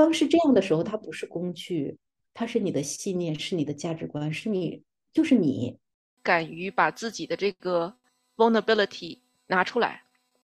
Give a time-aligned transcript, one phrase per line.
[0.00, 1.94] 当是这样的时候，它不是工具，
[2.32, 5.78] 它是你的信念，是你的价值观，是你，就是你，
[6.22, 7.94] 敢于把自己的这个
[8.34, 9.18] vulnerability
[9.48, 10.02] 拿出来。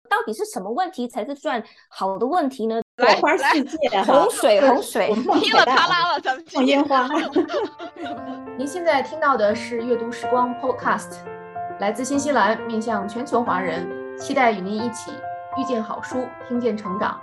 [0.10, 2.82] 到底是什么问题才是算好的问题呢？
[2.98, 3.78] 来花世界，
[4.08, 7.10] 洪水，洪水，噼里啪啦了，咱们放烟花。
[8.58, 11.18] 您现在听到的是阅读时光 Podcast，
[11.82, 15.12] 来自新西兰，面向全球华人，期待与您一起
[15.58, 17.20] 遇见好书，听见成长。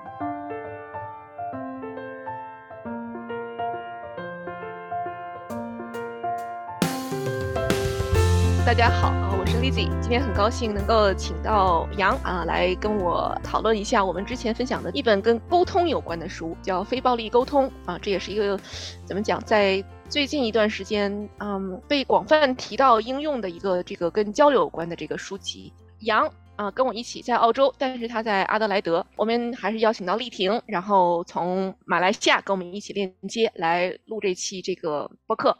[8.70, 18.56] 大家好啊，我是 Lizzy，今天很高兴能够请到杨啊来跟我讨论一下我们之前分享的一本跟沟通有关的书，叫《非暴力沟通》啊，这也是一个
[19.04, 21.10] 怎么讲，在最近一段时间
[21.40, 25.72] 嗯被广泛提到应用的一个这个跟交流有关的这个书籍。
[26.02, 35.58] 杨啊跟我一起在澳洲，但是他在阿德莱德，我们还是邀请到丽婷，然后从马来西亚跟我们一起链接来录这期这个播客。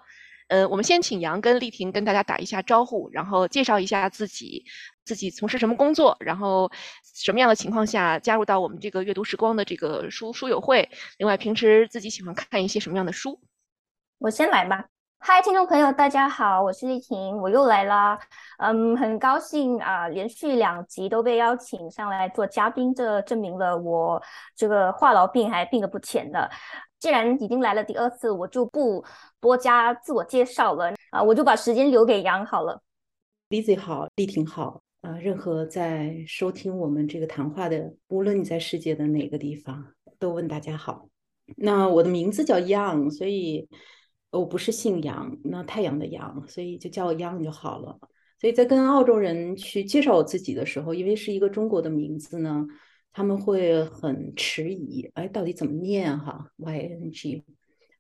[0.51, 4.65] 呃，我们先请杨跟丽婷跟大家打一下招呼，然后介绍一下自己，
[5.05, 6.69] 自己从事什么工作，然后
[7.15, 10.91] 什么样的情况下加入到我们这个阅读时光的这个书书友会。
[11.19, 13.41] 另外，平时自己喜欢看一些什么样的书？
[14.19, 14.87] 我先来吧。
[15.21, 18.19] 嗨，听众朋友，大家好，我是丽婷，我又来啦。
[18.59, 24.21] 嗯，很高兴啊，连续两集都被邀请上来做嘉宾，这证明了我
[24.57, 26.51] 这个话痨病还病得不浅的。
[26.99, 29.03] 既然已经来了第二次，我就不
[29.41, 32.83] 多加自我介绍了啊，我就把时间留给杨好了。
[33.49, 41.09] Lizzy 好，丽婷好啊，任何在收听我们这个谈话的，无论你在世界的哪个地方，都问大家好。
[41.57, 43.69] 那我的名字叫 Yang，所以
[44.31, 47.99] 我不是姓杨，那太阳的阳，所以就叫我 Yang 就好了。
[48.41, 52.67] 所以在跟澳洲人去介绍我自己的时候，因为是一个中国的名字呢。
[53.13, 57.43] 他们会很迟疑，哎，到底怎么念哈？Y N G，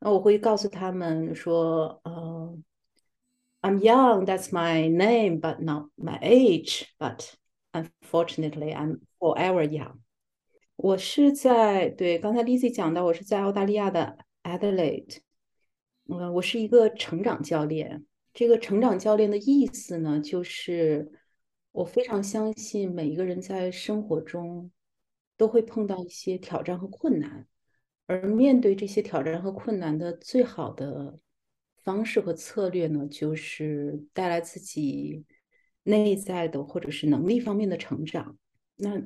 [0.01, 2.59] 那我会告诉他们说，呃
[3.61, 6.87] ，I'm young, that's my name, but not my age.
[6.99, 7.35] But
[7.73, 9.99] unfortunately, I'm forever young.
[10.77, 15.19] 我是在对刚才 Lizzy 讲到，我是在澳大利亚的 Adelaide。
[16.09, 18.05] 嗯，我是一个成长教练。
[18.33, 21.13] 这个成长教练的意思呢，就是
[21.73, 24.71] 我非常相信每一个人在生活中。
[25.37, 27.47] 都会碰到一些挑战和困难，
[28.11, 31.21] 而面对这些挑战和困难的最好的
[31.77, 35.25] 方式和策略呢，就是带来自己
[35.85, 38.37] 内在的或者是能力方面的成长。
[38.75, 39.01] 那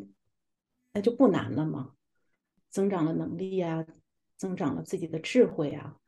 [0.95, 1.93] 那就不难了嘛，
[2.71, 3.87] 增长了能力呀，
[4.39, 5.99] 增长了自己的智慧啊。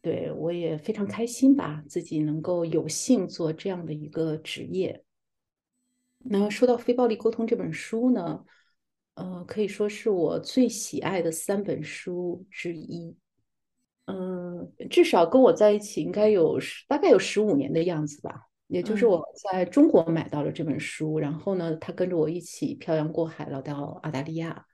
[0.00, 5.04] 对我也非常开心吧，自己能够有幸做这样的一个职业。
[6.20, 8.46] 那说到《非暴力沟通》这本书呢？
[9.14, 13.16] 呃，可以说是我最喜爱的三本书之一。
[14.06, 16.58] 嗯，至少跟我在一起应该有
[16.88, 18.48] 大概有十五年的样子吧。
[18.66, 24.66] 也就是我在中国买到了这本书，然后呢，他跟着我一起漂洋过海来到澳大利亚。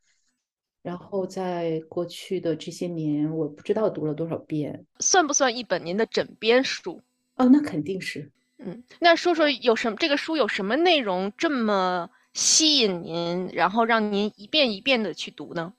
[0.83, 4.87] 然后在过去的这些年，我不知道读了多少遍。
[5.01, 7.03] 算不算一本您的枕边书？
[7.35, 8.31] 哦，那肯定是。
[8.59, 9.97] 嗯，那说说有什么？
[9.97, 12.09] 这个书有什么内容这么？
[12.33, 15.75] 吸引您，然后让您一遍一遍的去读呢？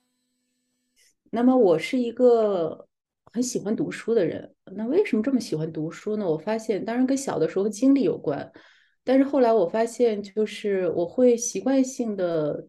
[1.30, 2.86] 那么我是一个
[3.24, 4.54] 很喜欢读书的人。
[4.76, 6.28] 那为什么这么喜欢读书呢？
[6.28, 8.52] 我发现，当然跟小的时候经历有关，
[9.02, 12.68] 但是后来我发现，就是我会习惯性的，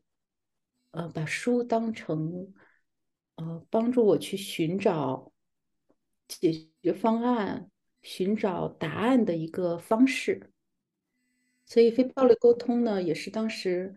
[0.92, 2.54] 呃，把书当成，
[3.36, 5.34] 呃，帮助我去寻找
[6.30, 7.70] 解决方案、
[8.02, 10.53] 寻找答案的一个方式。
[11.66, 13.94] 所以，非暴力沟通呢，也是当时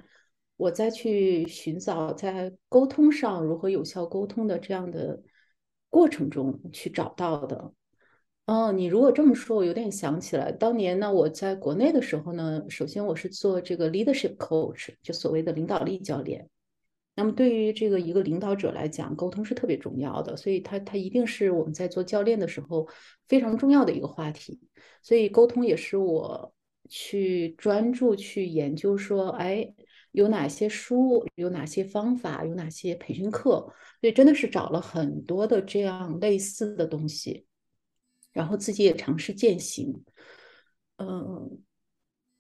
[0.56, 5.21] 我在去寻找在沟通上如何有效沟通的这样的
[5.91, 7.72] 过程中去找到的。
[8.47, 16.48] 哦，你如果这么说，我有点想起来，当年呢，我在国内的时候呢，首先我是做这个 leadership coach，就所谓的领导力教练。
[17.16, 22.89] 那么，对于这个一个领导者来讲，沟通是特别重要的，所以他他一定是我们在做教练的时候
[23.27, 24.60] 非常重要的一个话题。
[25.03, 26.54] 所以，沟通也是我。
[26.88, 29.72] 去专注去研究，说，哎，
[30.12, 37.44] 有哪些书，有哪些方法，有哪些培训课，所以真的是找了很多的这样类似的东西，
[38.33, 40.03] 然后自己也尝试践行。
[40.98, 41.59] 嗯，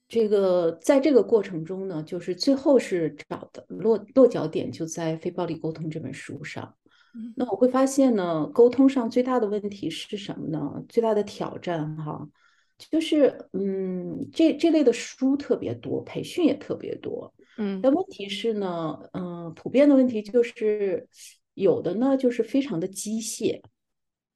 [0.08, 6.74] 这个在这个过程中呢，就是最后是找的落落脚点就在《非暴力沟通》这本书上。
[7.34, 10.84] 那我会发现呢，沟通上最大的问题是什么呢？
[10.88, 12.28] 最大的挑战，哈。
[12.78, 21.08] 就是，嗯，这这类的书特别多，培训也特别多，嗯，但问题是呢，嗯，普遍的问题就是，
[21.54, 23.60] 有的呢就是非常的机械。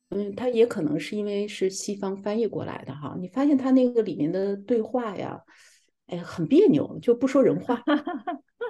[0.09, 3.17] 嗯，它也可能是因为是西方翻译过来的哈。
[3.21, 5.41] 你发现它那个里面的对话呀，
[6.11, 7.83] 哎，很别扭，就不说人话。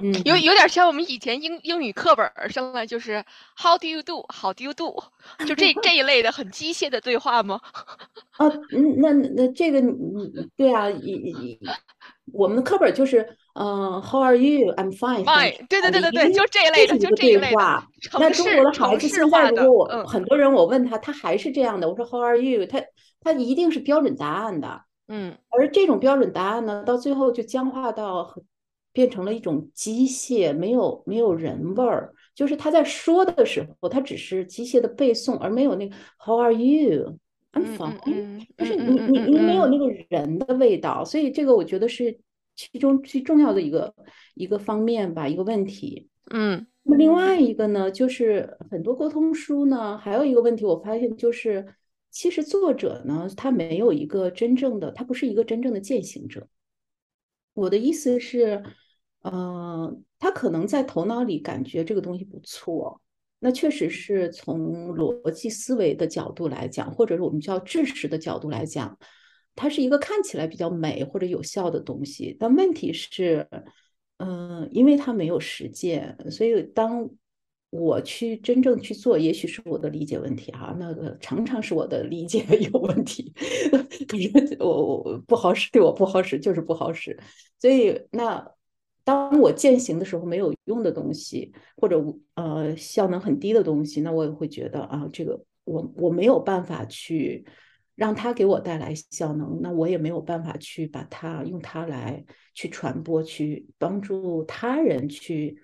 [0.02, 3.24] 嗯，有有点像我们以前英英语课本上来就是
[3.56, 4.24] How do you do?
[4.28, 4.94] How do you do?
[5.46, 7.60] 就这这一类的很机械的对话吗？
[8.38, 8.46] 啊，
[8.98, 9.82] 那那这个，
[10.56, 11.58] 对啊，一
[12.32, 14.72] 我们的课本就是嗯，How are you?
[14.74, 15.24] I'm fine.
[15.24, 15.66] Fine.
[15.68, 17.82] 对对对对对，就这一类的，就这一类的。
[18.18, 21.90] 那中国的孩子现在如果我很多人我问他，他还是这样的。
[21.90, 22.64] 我说 How are you?
[22.66, 22.80] 他
[23.20, 24.82] 他一定是标准答案的。
[25.10, 28.34] 嗯，而这种标准答案呢，到最后就僵化到。
[28.92, 32.12] 变成了一种机械，没有没有人味儿。
[32.34, 37.16] 就是他在说的时候，他只是机械的背诵，而没有那个 How are you?
[37.52, 38.44] I'm fine。
[38.58, 42.18] 就是你你你没有那个人的味道，所以这个我觉得是
[42.56, 43.94] 其中最重要的一个
[44.34, 46.08] 一个方面吧，一个问题。
[46.32, 51.64] 嗯，那么另外一个呢，就是很多沟通书呢，还有一个问题，我发现就是，
[52.10, 56.48] 其实作者呢，他没有一个真正的，他不是一个真正的践行者。
[57.54, 58.62] 我的意思是。
[59.22, 62.98] 嗯，他可能在头脑里感觉这个东西不错，
[63.38, 68.98] 那确实是从逻辑思维的角度来讲，或者是我们叫知识的角度来讲，
[69.54, 72.34] 它是一个看起来比较美或者有效的东西。
[72.40, 73.46] 但问题是，
[74.16, 77.06] 嗯，因为他没有实践，所以当
[77.70, 83.32] 我去真正去做，也许是我的理解问题哈，那个常常是我的理解有问题，
[84.06, 87.18] 可是我我不好使，对我不好使就是不好使，
[87.58, 88.46] 所以那。
[89.02, 91.98] 当我践行的时候没有用的东西，或者
[92.34, 97.44] 呃效能很低的东西，那我也会觉得啊，这个我我没有办法去
[97.96, 102.22] 让它给我带来效能，那我也没有办法去把它用它来
[102.54, 105.56] 去传播，去帮助他人去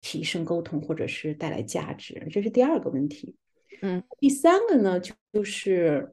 [0.00, 3.36] 提升沟通或者是带来价值，这是第二个问题。
[3.82, 6.12] 嗯，第三个呢，就是，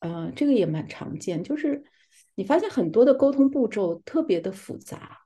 [0.00, 1.84] 呃，这个也蛮常见，就是
[2.34, 5.20] 你发现很多的沟通步骤特别的复杂。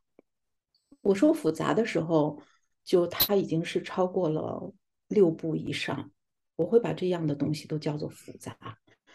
[1.01, 2.41] 我说复杂的时候，
[2.85, 4.73] 就它已经是超过了
[5.09, 6.11] 六步以上。
[6.57, 8.57] 我会把这样的东西都叫做复杂，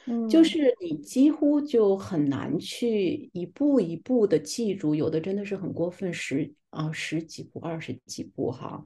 [0.05, 8.83] 嗯，就是你几乎就很难去一步一步的记住，有的真的是很过分，十啊十几步、二十几步哈。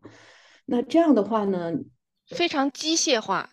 [0.65, 1.71] 那这样的话呢，
[2.27, 3.49] 非常机械化，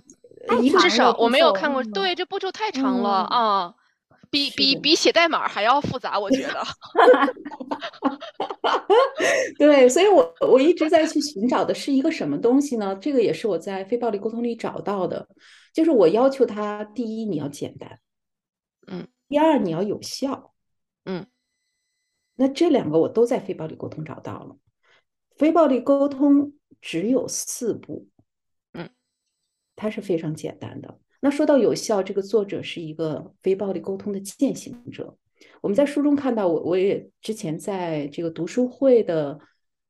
[0.81, 1.82] 至少我没有看过。
[1.84, 3.75] 对，这步骤太长了啊。
[4.31, 6.60] 比比比写代码还要复杂，我觉得。
[9.60, 12.96] 对，所以我我一直在去寻找的是一个什么东西呢？
[12.96, 15.28] 这个也是我在非暴力沟通里找到的，
[15.72, 17.90] 就是我要求他：第一，你要简单；
[18.88, 20.50] 嗯，第二，你要有效；
[21.04, 21.25] 嗯。
[22.36, 24.56] 那这两个我都在非暴力沟通找到了。
[25.36, 28.08] 非暴力沟通只有四步，
[28.72, 28.88] 嗯，
[29.75, 31.00] 它是非常简单的。
[31.20, 35.16] 那说到有效，这个作者是一个非暴力沟通的践行者。
[35.60, 39.38] 我们在书中看到，我我也之前在这个读书会的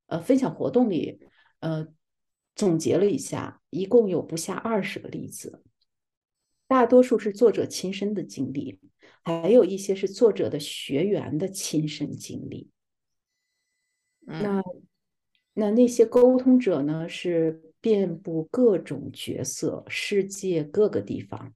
[0.06, 1.20] 呃分享活动里，
[1.61, 1.87] 呃
[2.55, 5.62] 总结了一下，一共有不下二十个例子，
[6.69, 8.79] 大多数是作者亲身的经历，
[9.25, 12.71] 还有一些是作者的学员的亲身经历。
[14.21, 14.62] 那
[15.55, 17.62] 那那些沟通者呢是。
[17.85, 21.52] 遍布各种角色，世界各个地方。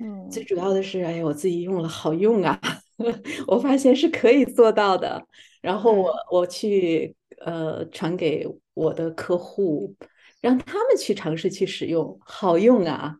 [0.00, 2.60] 嗯，最主要的是，哎呀，我自己用了好用啊！
[3.46, 5.24] 我发现是可以做到的。
[5.62, 9.94] 然后我我去呃传给我的客户，
[10.40, 13.16] 让他们去尝试去使用，好用啊！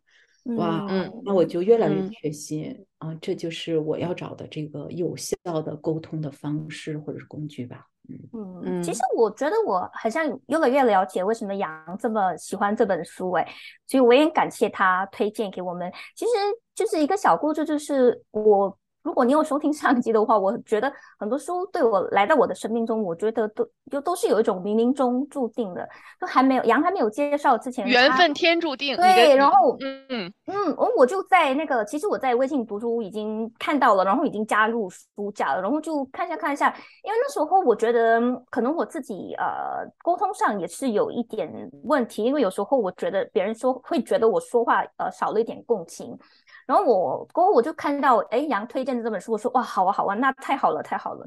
[0.54, 7.86] 哇，嗯那我就越来越确信啊，这就是我要找的这个有效的沟通的方式或者是工具吧。
[8.08, 13.48] 嗯嗯，其实我觉得我好像越来越了解为什么杨这么喜欢这本书哎，
[13.86, 15.92] 所以我也感谢他推荐给我们。
[16.14, 16.30] 其实
[16.74, 18.78] 就是一个小故事，就是我。
[19.06, 28.96] 如果你有收听上一集的话，我觉得很多书对我来到我的生命中，我觉得都就都是有一种冥冥中注定的，都还没有杨还没有介绍之前，缘分天注定。
[28.96, 36.66] 对，然后嗯嗯嗯，我我就在那个，其实我在微信读书已经看到了，然后已经加入书架了，然后就看一下看一下，
[37.04, 38.20] 因为那时候我觉得
[38.50, 41.48] 可能我自己呃沟通上也是有一点
[41.84, 46.18] 问题，因为有时候我觉得别人说会觉得我说话呃少了一点共情。
[46.66, 51.26] 然后我过后我就看到，哎，杨推荐的这本书，我说哇，好啊，好啊，那太好了，太好了。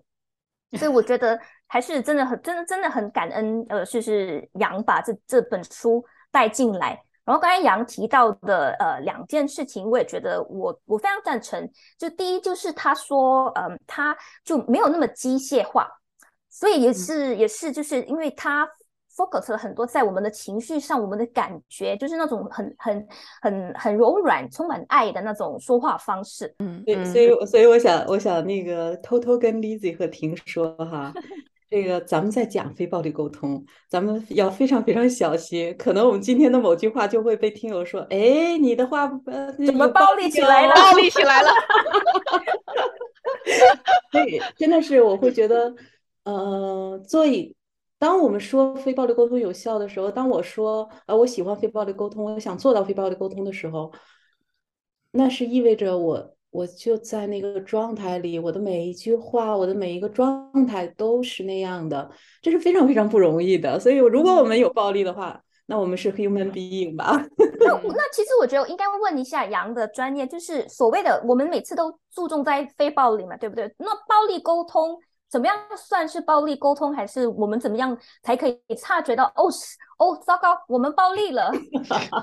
[0.77, 7.01] 所以我觉得 还是真的很，真的真的很感恩，呃，就是杨把这这本书带进来。
[7.23, 11.69] 然后刚才杨提到的呃两件事情，我也觉得我我非常赞成。
[11.97, 15.89] 就第一就是他说，嗯，他就没有那么机械化，
[16.49, 18.69] 所以也是也是就是因为他。
[19.19, 23.07] Focus 了很多在我们的情绪上，我们的感觉，就是那种很很
[23.41, 26.55] 很很柔软、充满爱的那种说话方式。
[26.59, 31.13] 嗯，对，所以所以我想我想那个偷偷跟 Lizzy 和婷说哈。
[31.71, 35.75] 这个咱们在讲非暴力沟通，咱们要非常非常小心。
[35.77, 40.73] 可能我们今天的某句话就会被听友说：“哎，你的话怎么暴力起来了？
[40.73, 41.49] 暴力起来了！”
[44.11, 45.71] 对，真的是我会觉得，
[46.23, 47.55] 呃，所以
[47.99, 53.91] 当我们说非暴力沟通有效的时候，当我说呃我喜欢非暴力沟通，我想做到非暴力沟通的时候，
[55.11, 56.35] 那是意味着我。
[56.51, 62.09] 我就在那个状态里，我的每一句话，我的每一个状态都是那样的，
[62.41, 63.79] 这是非常非常不容易的。
[63.79, 67.23] 所以，如果我们有暴力的话，那我们是 human being 吧？
[67.37, 73.71] 那那其实我觉得应该问一下杨的专业，就是所谓的我们每次都注重在非暴力嘛，对不对？
[73.77, 74.97] 那暴力沟通。
[75.29, 76.93] 怎么样算是暴力沟通？
[76.93, 79.25] 还是我们怎么样才可以察觉到？
[79.35, 79.45] 哦，
[79.99, 81.51] 哦，糟糕，我们暴力了。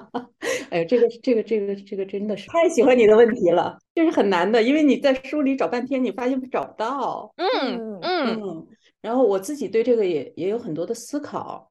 [0.70, 7.32] 哎呀，这个这个这个这个真的是太喜欢你的问题了，这是很难的，因为你在书里找半天，你发现找不到。
[7.36, 8.66] 嗯嗯。
[9.00, 11.70] 然后我自己对这个也也有很多的思考。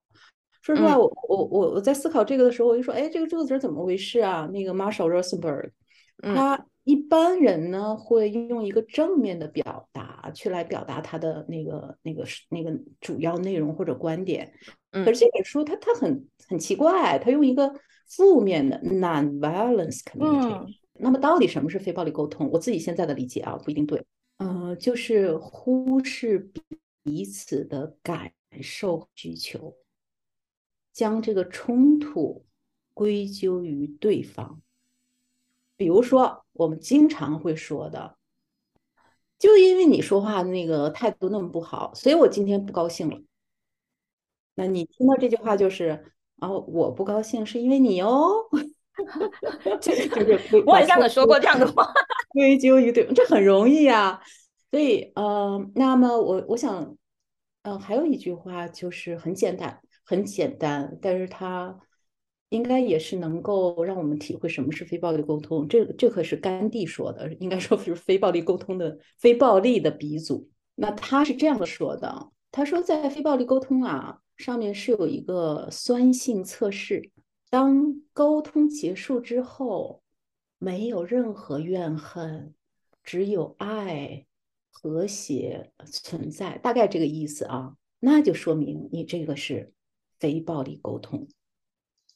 [0.62, 4.50] 说实话，我我我我在思考这个的时候，我就说，哎，这个这个词怎么回事啊？
[4.52, 5.70] 那个 Marshall Rosenberg，
[6.22, 6.66] 他。
[6.88, 14.54] 一般人呢会用一个正面的表达去来表达他的那个那个那个主要内容或者观点，
[14.92, 17.74] 可是这本书它它很很奇怪，它用一个
[18.08, 20.68] 负面的 non-violence communication。
[21.00, 22.52] 那么到底什么是非暴力沟通？
[22.52, 24.06] 我自己现在的理解啊不一定对，
[24.38, 26.52] 嗯，就是忽视
[27.02, 28.32] 彼此的感
[28.62, 29.76] 受需求，
[30.94, 32.46] 将这个冲突
[32.94, 34.62] 归咎于对方。
[35.78, 38.16] 比如说，我们经常会说的，
[39.38, 43.22] 就因为你说话那个态度那么不好，所以我今天不高兴了。
[44.56, 48.32] 那你听到这句话就是啊，我不高兴是因为你哦，
[49.82, 50.10] 就是
[50.66, 51.86] 我好像有说过这样的话，
[52.30, 54.22] 归咎于对，这很容易呀。
[54.72, 56.96] 所以，呃，那么我我想，
[57.64, 61.78] 嗯，还有一句话就是很简单，很简单，但是它。
[62.50, 65.68] 应该也是能够让我们体会什么是非暴力沟通。
[65.68, 70.50] 这这可是甘地说的，应该说是非暴力沟通的非暴力的鼻祖。
[70.76, 77.12] 那他是这样说的：他说，在非暴力沟通啊上面是有一个酸性测试。
[77.50, 80.02] 当沟通结束之后，
[80.60, 82.54] 没有任何怨恨，
[83.04, 84.26] 只有爱、
[84.72, 89.72] 和谐存在，大概这个意思啊，那就说明你这个是
[90.20, 91.28] 非暴力沟通。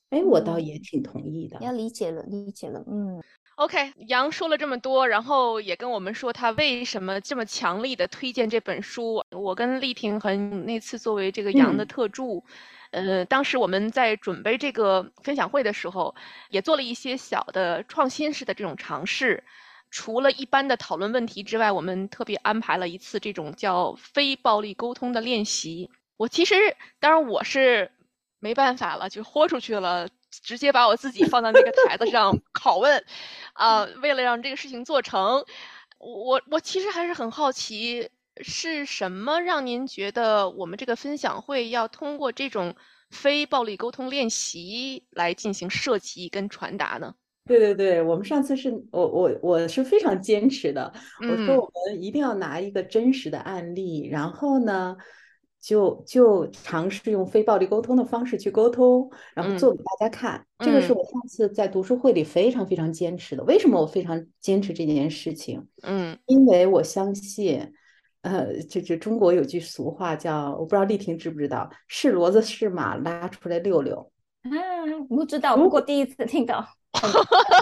[0.09, 1.59] 哎，我倒也挺同意的。
[1.61, 2.83] 要理解了，理解了。
[2.87, 3.21] 嗯
[3.57, 9.23] ，OK，杨说了这么多，然后也跟我们说他为什么这么强力的推荐这本书。
[9.29, 12.43] 我跟丽婷和那次作为这个杨的特助，
[12.89, 16.15] 呃，当时我们在准备这个分享会的时候，
[16.49, 19.43] 也做了一些小的创新式的这种尝试。
[19.91, 25.91] 除了一般的讨论问题之外，我们特别安排了一次这种叫非暴力沟通的练习。
[26.17, 26.55] 我其实，
[26.99, 27.91] 当然我是。
[28.39, 33.03] 没办法了，就豁出去了，直接把我自己放到那个台子上 拷问，
[33.53, 35.43] 啊，为了让这个事情做成，
[35.99, 38.09] 我我其实还是很好奇，
[38.41, 42.75] 是什么让您觉得我们这个分享会要通过这种
[43.09, 47.13] 非暴力沟通练习来进行设计跟传达呢？
[47.45, 54.95] 对对对，我们上次是我我我是非常坚持的，我说我们一定要拿一个真实的案例，然后呢。
[55.59, 60.45] 就就尝试用非暴力沟通的方式去沟通，然后做给大家看。
[60.59, 63.43] 这个是我上次在读书会里非常非常坚持的。
[63.43, 65.65] 为什么我非常坚持这件事情？
[65.83, 67.73] 嗯，因为我相信，
[68.21, 74.11] 呃，就就中国有句俗话叫，我不知道丽婷知不知道，是骡子是马拉出来溜溜。
[74.43, 76.65] 嗯，不知道，不过第一次听到。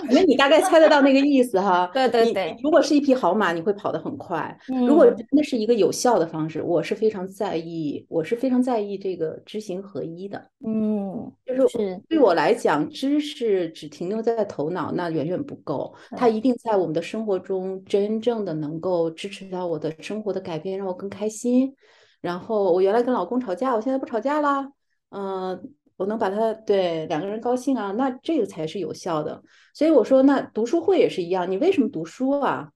[0.09, 1.89] 那你大概猜得到那个意思哈？
[1.93, 2.55] 对对对。
[2.63, 4.57] 如果是一匹好马，你会跑得很快。
[4.87, 10.49] 如果那是一个有效的方式，我是非常在意，我是非常在意这个知行合一的。
[10.65, 15.93] 嗯，就是对我来讲，知识只停留在头脑，那远远不够。
[16.11, 21.75] 它一定在我们的生活中真正的能够支持到我的生活的改变，让我更开心。
[22.21, 24.71] 然后我原来跟老公吵架，我现在不吵架啦。
[25.09, 25.73] 嗯。
[25.97, 29.43] 我能把他对两个人高兴啊，那这个才是有效的。
[29.73, 32.71] 所以我说，那读书会也是一样，你为什么读书啊？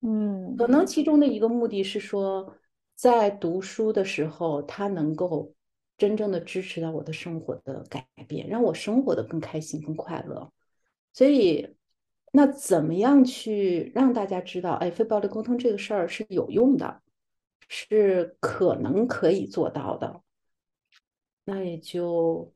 [0.00, 2.54] 嗯，可能其中的一个目的是说，
[2.96, 5.54] 在读书的时候，他能够
[5.96, 10.52] 真正的支持到我的生活的改变，让我生活的更开心、更快乐。
[11.12, 11.76] 所以，
[12.32, 17.00] 那怎么样去让大家知道，哎，非暴力沟通这个事儿是有用的，
[17.68, 20.20] 是可能可以做到的？
[21.44, 22.52] 那也就。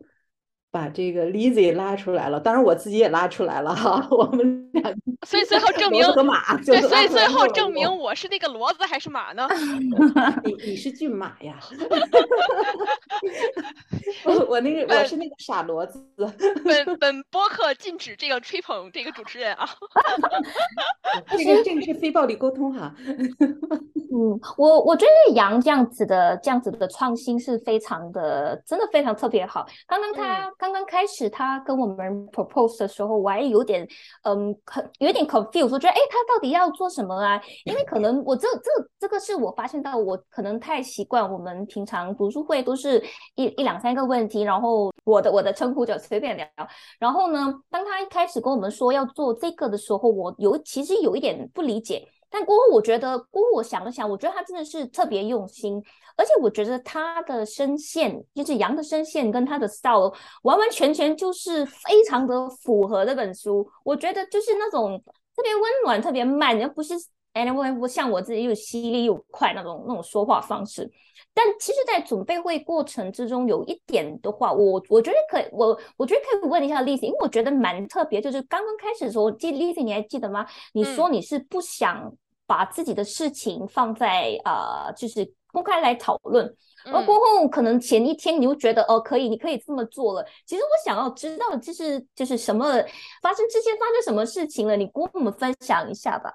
[0.76, 4.92] 把这个 Lizzy 拉出来了，当然我自己也拉出来了哈， 我们俩，
[5.26, 9.48] 所以最后证明和马，对，所以最后证明我是那个骡子还是马呢？
[10.44, 11.58] 你你是骏马呀，
[14.26, 16.04] 我我那个我是那个傻骡子。
[16.62, 19.66] 本本播客禁止这个吹捧这个主持人啊，
[21.30, 22.94] 这个这个是非暴力沟通哈。
[24.12, 29.66] 嗯，我我觉得杨这样子的这样子的创新是非常的，真的非常特别好。
[29.86, 30.52] 刚刚他。
[30.66, 33.86] 刚刚开始，他跟我们 propose 的时候，我还有点，
[34.24, 37.40] 嗯，很有点 confused，我觉得，哎，他到底要做什么啊？
[37.64, 43.00] 因为可能我这这这个是我发现到，我可能太习惯我们平常读书会都是
[43.36, 46.44] 一一两三个问题，然后我的我的称呼就随便聊。
[46.98, 52.08] 然后呢，当他一开始跟我们说要做这个的时候，我有其实有一点不理解。
[52.30, 55.82] 但过后我觉得，过后我想了想，我觉得他真的是特别用心。
[56.18, 63.68] 而且我觉得他的声线，就是杨的声线跟他的 style，完完全全就是非常的符合这本书。
[63.84, 64.98] 我觉得就是那种
[65.36, 66.94] 特别温暖、特别慢，又不是
[67.36, 70.90] anyway 我像我自己又犀利又快那种那种说话方式。
[71.32, 80.46] 但其实，在准备会过程之中，有一点的话，我我觉得可以，我我觉得可以问一下 Lizzy，因为我觉得蛮特别，就是刚刚开始的时候，记 Lizzy 你还记得吗？
[80.72, 82.12] 你说你是不想
[82.46, 85.30] 把自己的事情放在呃，就是。
[85.52, 86.44] 公开来讨论，
[86.92, 90.22] 而过后可能前一天你又觉得哦可以，你可以这么做了。
[90.44, 92.66] 其实我想要知道，就是就是什么
[93.22, 96.30] 发生之前发生什么事情了，你跟我们分享一下吧。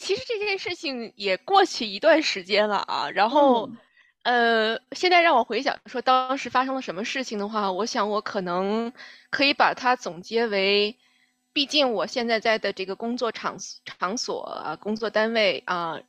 [0.00, 3.68] 其实这件事情也过去一段时间了啊，然后
[4.22, 8.90] 呃，现在让我回想说当时发生了什么事情的话，我想我可能
[9.28, 10.96] 可以把它总结为，
[11.52, 16.00] 毕竟我现在在的这个工作场场所啊，工作单位啊。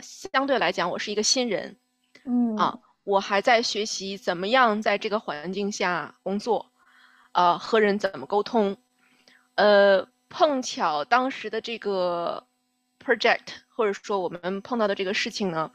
[0.00, 1.78] 相对来讲，我是一个新人，
[2.24, 6.70] 嗯啊，我还在学习怎么样在这个环境下工作，
[7.32, 8.76] 啊，和人怎么沟通，
[9.54, 12.46] 呃，碰巧当时的这个
[13.06, 15.70] project 或者说我们碰到的这个事情呢，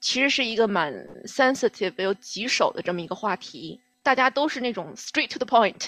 [0.00, 0.92] 其实是一个蛮
[1.24, 5.86] sensitive 又棘手的这么一个话题，大家都是那种 straight to the point。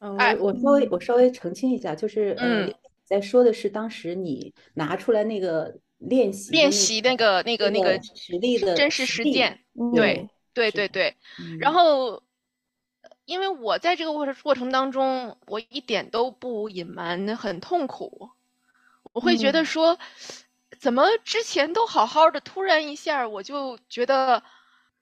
[0.00, 2.74] 嗯，我我稍微我稍微澄清一下，就是嗯，
[3.04, 5.78] 在说的是当时你拿出来那个。
[6.00, 9.58] 练习练习那个那个那个实力的真实实践，
[9.96, 11.16] 对对对对。
[11.58, 12.22] 然后，
[13.24, 18.30] 因为我在这个过程过程当中，我一点都不隐瞒，很痛苦。
[19.12, 19.98] 我会觉得说，
[20.78, 24.42] 怎么之前都好好的，突然一下我就觉得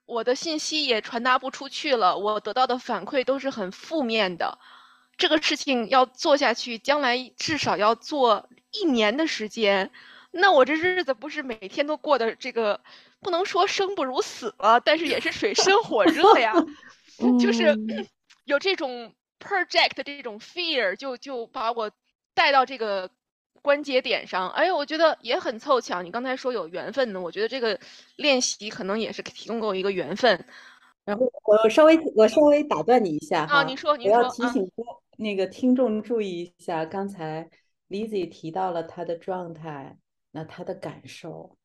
[0.05, 4.59] 我的信息也传达不出去了，我得到的反馈都是很负面的。
[5.17, 9.91] 这个事情要做下去，将来至少要做一年的时间。
[10.31, 12.79] 那我这日子不是每天都过的这个，
[13.21, 16.53] 不能说生不如死了，但是也是水深火热呀，
[17.41, 17.75] 就是
[18.45, 21.91] 有这种 project 这种 fear，就就把我
[22.35, 23.11] 带到这个
[23.67, 24.49] 关节点上。
[24.51, 26.01] 哎呀，我觉得也很凑巧。
[26.01, 27.79] 你刚才说有缘分呢，我觉得这个
[28.17, 30.47] 练习可能也是提供给我一个缘分。
[31.05, 34.71] 然后我稍微我稍微打断你一下啊，你说，你说，我要提醒
[35.19, 37.51] 那个听众注意一下，刚才
[37.89, 39.99] Lizzy 提到了他的状态。
[40.33, 41.57] 那他的感受，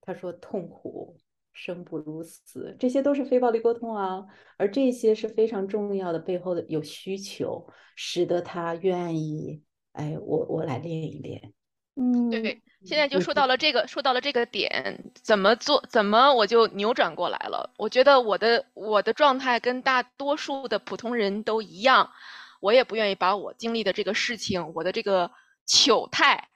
[0.00, 1.16] 他说痛苦，
[1.52, 4.24] 生不如死，这些都是非暴力沟通啊，
[4.56, 9.60] 而这些是非常重要的，背后的有需求，使得他愿意，
[9.92, 11.52] 哎，我我来练一练，
[11.96, 17.70] 嗯，对，现在就说到了这个，说到了这个点，怎么做，怎么我就扭转过来了？
[17.76, 22.10] 我觉得我的我的状态跟大多数的普通人都一样，
[22.60, 25.30] 我也不愿意把我经历的这个事情，我的这个
[25.66, 26.48] 糗态。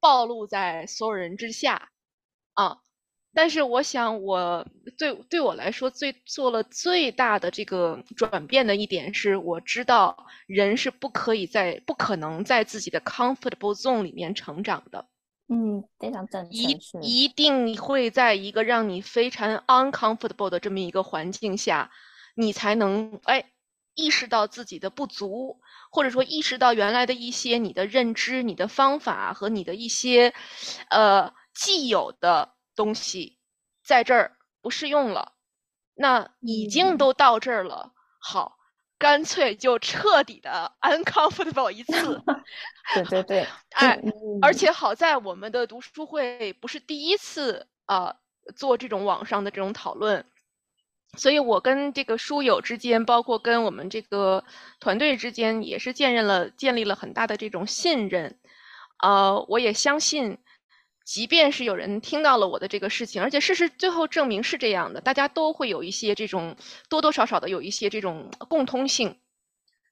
[0.00, 1.88] 暴露在所有人之下，
[2.52, 2.76] 啊！
[3.34, 4.66] 但是我想，我
[4.96, 15.06] 对对我来说最做了最大的这个转变的一点是，我知道人是不可以在不可能在自己的 comfortable zone 里面成长的。
[15.48, 16.52] 嗯，非常赞成。
[16.52, 21.90] 一一定会在一个让你非常 uncomfortable 的这么一个环境下，
[22.34, 23.44] 你才能哎
[23.94, 25.60] 意识到自己的不足。
[25.90, 30.32] 或者说意识到原来的一些你的认知、你的方法和你的一些，
[30.88, 33.38] 呃既有的东西，
[33.84, 35.32] 在这儿不适用了，
[35.94, 38.58] 那已经都到这儿了，好，
[38.98, 42.22] 干脆就彻底的 uncomfortable 一次。
[42.94, 44.00] 对对对， 哎，
[44.42, 48.16] 而且好在我们的读书会不是第一次啊
[48.56, 50.24] 做这种网上的这种讨论。
[51.16, 54.42] 所以，我跟这个书友之间，包括跟我们这个
[54.80, 58.36] 团队之间，也是建立了建立了很大的这种信任。
[59.00, 60.38] 呃，我也相信，
[61.04, 66.56] 即便是有人听到了我的这个事情，而且事实最后证明是这样的，大家都会有一些这种
[66.88, 69.18] 多多少少的有一些这种共通性，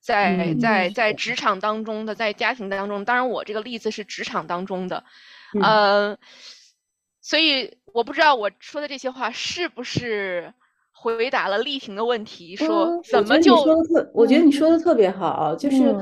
[0.01, 5.05] 在在在职场当中的，在家庭当中，当然我这个例子是职场当中的，
[5.61, 6.16] 呃，
[7.20, 10.55] 所以我不知道我说的这些话是不是
[10.92, 13.55] 回答了丽婷的问题，说怎么就
[14.14, 15.94] 我觉得你说的特别好，就是。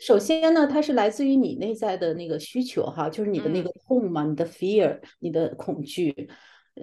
[0.00, 6.28] 首先呢，它是来自于你内在的那个需求哈，就是你的那个痛嘛，你的 fear，你的恐惧，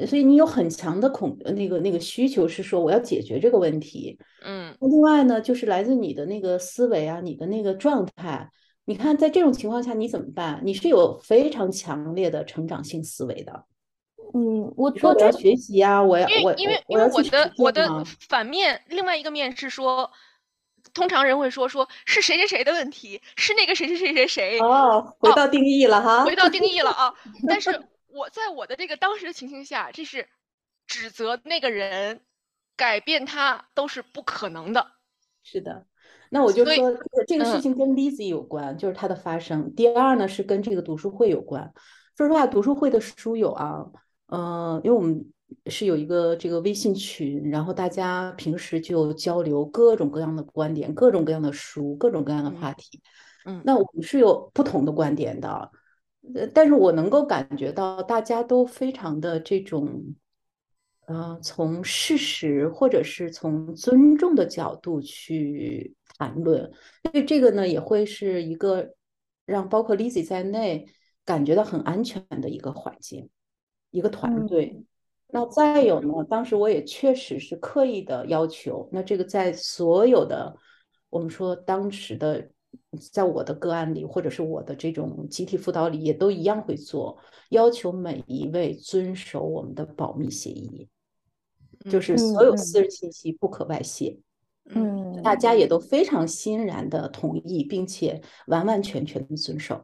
[0.06, 4.20] 所以你有很强的恐那个那个需求是说我要解决这个问题。
[4.44, 8.50] 嗯，另外呢，就是来自你的那个思维啊，你的那个状态。
[8.84, 10.62] 你看，在这种情况下你怎么办？
[10.66, 13.64] 你是有非常强烈的成长性思维的。
[14.34, 20.12] 嗯，我说我要学习呀，我要我因为因为我的我的反面，另外一个面是说。
[20.96, 27.14] 通常人会说，说是谁谁谁的问题，是那个谁谁谁谁谁哦，回到定义了哈，回到定义了啊。
[27.48, 27.70] 但是
[28.08, 30.28] 我在我的这个当时的情形下，这是
[30.88, 32.22] 指责那个人，
[32.78, 34.88] 改变他都是不可能的。
[35.44, 35.86] 是的，
[36.30, 39.76] 那我就说这个事情跟 Lizzy 有关，就是它的发生。
[39.76, 41.74] 第二呢是跟这个读书会有关。
[42.18, 43.86] 说实话，读书会的书友啊，
[44.28, 45.32] 嗯，因为我们。
[45.68, 53.02] 是有一个这个微信群，然后大家平时就交流各种各样的观点、各种各样的书、各种各样的话题。
[53.46, 55.72] 嗯，那我们是有不同的观点的，
[56.34, 60.16] 呃，但是我能够感觉到大家都非常的这种，
[61.06, 66.72] 呃，从事实或者是从尊重的角度去谈论，
[67.04, 68.96] 所以这个呢也会是一个
[69.46, 70.88] 让包括 Lizzy 在内
[71.24, 73.30] 感觉到很安全的一个环境，
[73.92, 74.84] 一个团队。
[75.36, 76.24] 那再有呢？
[76.30, 80.56] 当时我也确实是刻意的要求，那这个在所有的
[81.10, 82.50] 我们说当时的，
[83.12, 87.18] 在我的个案里，或者是我的这种集体辅导里，也都一样会做，
[87.50, 90.88] 要求每一位遵守我们的保密协议，
[91.92, 94.18] 就是所有私人信息不可外泄。
[94.70, 99.84] 嗯，大家也都非常欣然的同意，并且完完全全的遵守。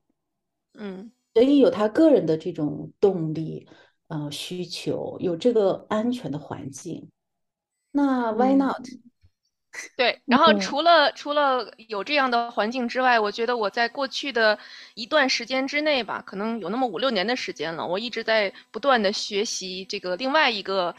[0.75, 3.67] 嗯，所以有他个人的这种动力。
[4.11, 7.07] 呃，需求有这个安全的环境，
[7.93, 8.85] 那 Why not？
[9.95, 14.59] 对， 然后除了除了有这样的环境之外，我觉得我在过去的
[14.95, 20.93] 一段时间之内吧，可能有那么五六年的时间了，我一直在不断的学习这个另外一个，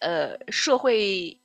[0.00, 1.40] 呃，社会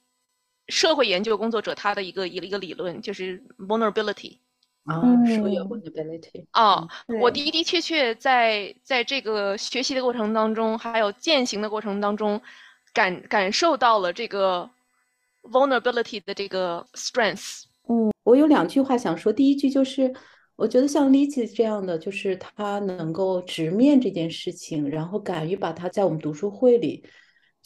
[0.70, 4.40] 社会研究工作者他的一个一个一个理论，就是 vulnerability。
[4.86, 6.88] 啊，vulnerability 哦，
[7.20, 12.40] 我的的确确在在这个学习的过程当中，还有践行的过程当中，
[12.94, 14.70] 感感受到了这个
[15.42, 17.64] vulnerability 的这个 strength。
[17.90, 20.14] 嗯，我有两句话想说，第一句就是，
[20.56, 27.04] 我觉得像 Lizzy 这样的，就是他能够直面这件事情，然后敢于把它在我们读书会里。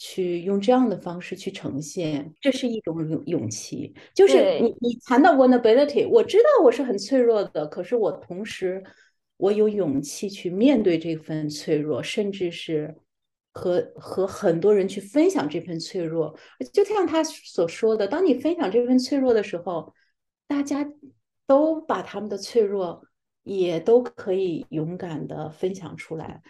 [0.02, 3.94] 去用这样的方式去呈现，这是一种勇勇气。
[4.14, 8.82] 就是你你谈到 vulnerability，我知道我是很脆弱的，可是我同时
[9.36, 12.96] 我有勇气去面对这份脆弱，甚至是
[13.52, 16.34] 和和很多人去分享这份脆弱。
[16.72, 19.92] 就像他所说的，当你分享这份脆弱的时候，
[20.46, 20.90] 大家
[21.46, 23.04] 都把他们的脆弱
[23.42, 26.40] 也都可以勇敢的分享出来。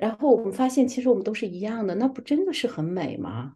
[0.00, 3.52] 然后我们发现，其实我们都是一样的，那不真的是很美吗？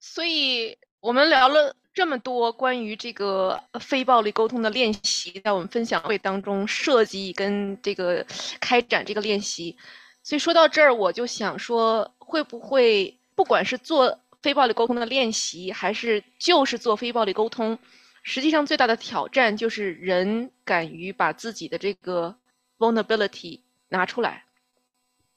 [0.00, 8.26] 所以我们聊了这么多关于这个非暴力沟通的练习，在我们分享会当中设计跟这个
[8.58, 9.76] 开展这个练习。
[10.24, 17.78] 所以说到这儿，我就想说，会不会不管是做非暴力沟通的练习，还是就是做非暴力沟通，
[18.24, 22.34] 实际上最大的挑战就是人敢于把自己的这个
[22.76, 24.44] vulnerability 拿出来。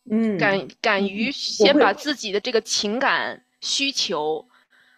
[0.09, 4.45] 嗯，敢敢于先把自己的这个情感需求，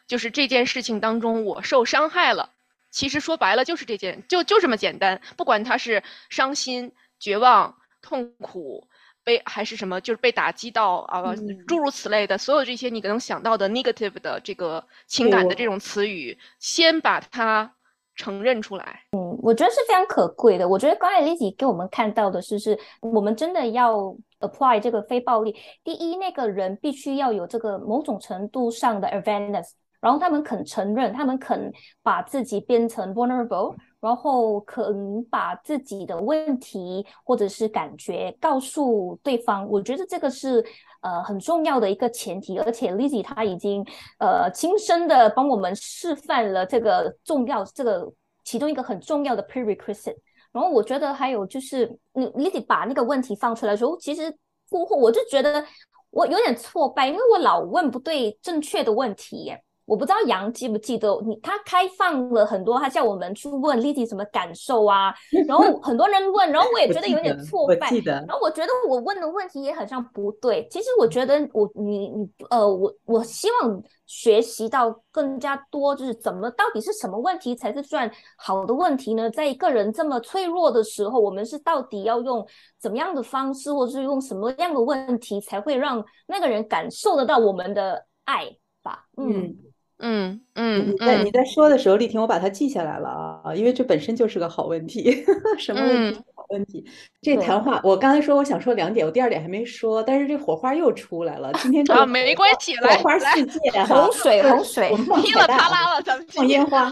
[0.08, 2.50] 就是这件事情当中我受伤害了，
[2.90, 5.22] 其实说白了就是这件，就就这么简单。
[5.38, 8.88] 不管他是伤心、绝望、痛苦、
[9.24, 11.36] 被还是什么，就是被打击到啊，
[11.68, 17.75] 诸如此类的，所有这些你可能想到的 negative 的这个情感的这种词语，先把它
[18.16, 19.02] 承认出来。
[19.12, 20.68] 嗯，我觉得是非常可贵的。
[20.68, 24.16] 我觉得刚才 Lizzy 给我们看到的是，是我们真的要。
[24.42, 31.72] apply 这个非暴力，第一，那个人必须要有这个某种程度上的 awareness，然后他们肯承认，他们肯
[32.04, 39.68] 把自己变成 vulnerable，然后肯把自己的问题或者是感觉告诉对方。
[39.68, 40.64] 我觉得这个是
[41.02, 43.86] 呃很重要的一个前提，而且 Lizzy 她已经
[44.20, 48.12] 呃亲身的帮我们示范了这个重要这个
[48.44, 50.16] 其中一个很重要的 prerequisite。
[50.52, 54.34] 然后我觉得还有就是，你你得把那个问题放出来，的时候其实
[54.70, 55.66] 过后，我就觉得
[56.12, 59.54] 我有点挫败，因为我老问不对正确的问题。
[59.86, 65.14] 我不知道杨记不记得你，他开放了很多，他叫我们去问 Lily 什么感受啊，
[65.48, 70.68] 然后 很多人问，然后我也觉得有点挫败，然后我觉得我问的问题也很像不对。
[70.72, 79.30] 其实我觉得我你你呃我我希望学习到更加多，就是怎么到底是什么问题才是算好的问题呢？
[79.30, 82.44] 在一个人这么脆弱的时候，我们是到底要用
[82.80, 88.46] 怎么样的方式，或者是用什么样的问题才会让那个人感受得到我们的爱
[88.82, 89.06] 吧？
[89.18, 89.44] 嗯。
[89.44, 89.58] 嗯
[90.00, 93.08] 嗯嗯，你在你在说的时候，丽婷，我把它记下来了
[93.44, 95.24] 啊，因为这本身就是个好问题。
[95.58, 96.20] 什么问题？
[96.36, 96.86] 好问题。
[97.22, 101.52] 这谈话，我刚才说我想说两点，我第二点还没说，但是这火花又出来了。
[101.54, 104.90] 今天 啊，没关系，火花世界，洪水洪水，
[105.24, 106.90] 噼里啪啦了，咱们放烟花。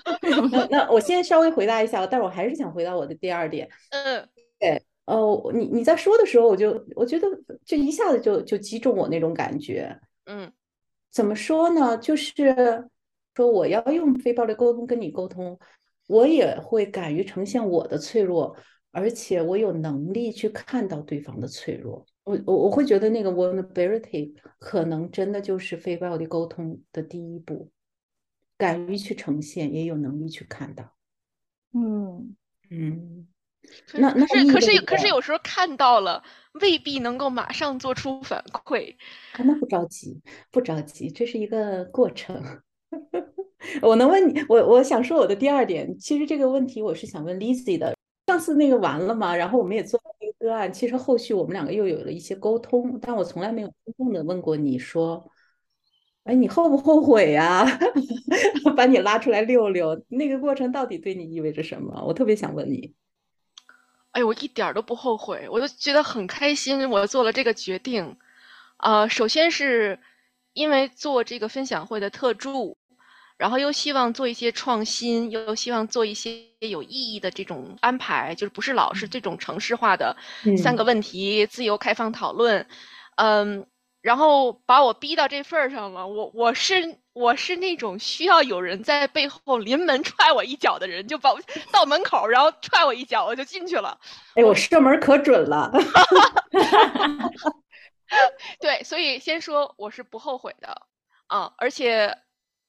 [0.50, 3.68] 那那我先稍微回答一下，但是我还是想回答我的第二点。
[3.90, 4.26] 嗯，
[4.58, 7.28] 对，哦，你你在说的时候，我就我觉得
[7.66, 9.94] 就一下子就就击中我那种感觉。
[10.24, 10.50] 嗯。
[11.10, 11.98] 怎么说呢？
[11.98, 12.32] 就是
[13.34, 15.58] 说，我要用非暴力沟通跟你沟通，
[16.06, 18.56] 我也会敢于呈现我的脆弱，
[18.90, 22.04] 而且我有能力去看到对方的脆弱。
[22.24, 27.70] 我我我会觉得那个 vulnerability 可能真的就是非暴力沟通的第一步，
[28.56, 30.94] 敢于去呈现，也有能力去看到。
[31.72, 32.36] 嗯
[32.70, 33.26] 嗯。
[33.94, 36.22] 那那是可是可是有时候看到了
[36.62, 38.94] 未必能够马上做出反馈，
[39.38, 40.20] 那不着急
[40.50, 42.42] 不着急，这是一个过程。
[43.82, 47.94] 我能问你，我我想说我的第二点，其实这个问题我是想问 Lizzy 的。
[48.26, 55.28] 上次那个完了嘛，然后我们也做了一个个案，其实后续我们两个又有了一些沟通，但我从来没有真正的问过你说，
[56.24, 57.66] 哎，你后不后悔呀？
[58.76, 62.04] 把你拉出来溜溜，那个过程到底对你意味着什么？
[62.06, 62.94] 我特别想问你。
[64.12, 68.16] 哎，我一点都不后悔，我就觉得很开心，我做了这个决定。
[68.76, 69.98] 啊，首先是
[70.52, 72.76] 因为做这个分享会的特助，
[73.36, 80.16] 然后又希望做一些创新，又希望做一些有意义的这种安排，就是不是老是这种城市化的
[80.62, 82.66] 三个问题自由开放讨论。
[83.16, 83.66] 嗯。
[84.02, 91.40] 然后把我逼到这份儿上了，我我是我是那种需要有人在背后临门踹我一脚的人，就把我
[91.72, 93.98] 到门口，然后踹我一脚，我就进去了。
[94.34, 95.72] 哎，我射门可准了。
[98.60, 100.82] 对，所以先说我是不后悔的
[101.26, 102.16] 啊，而且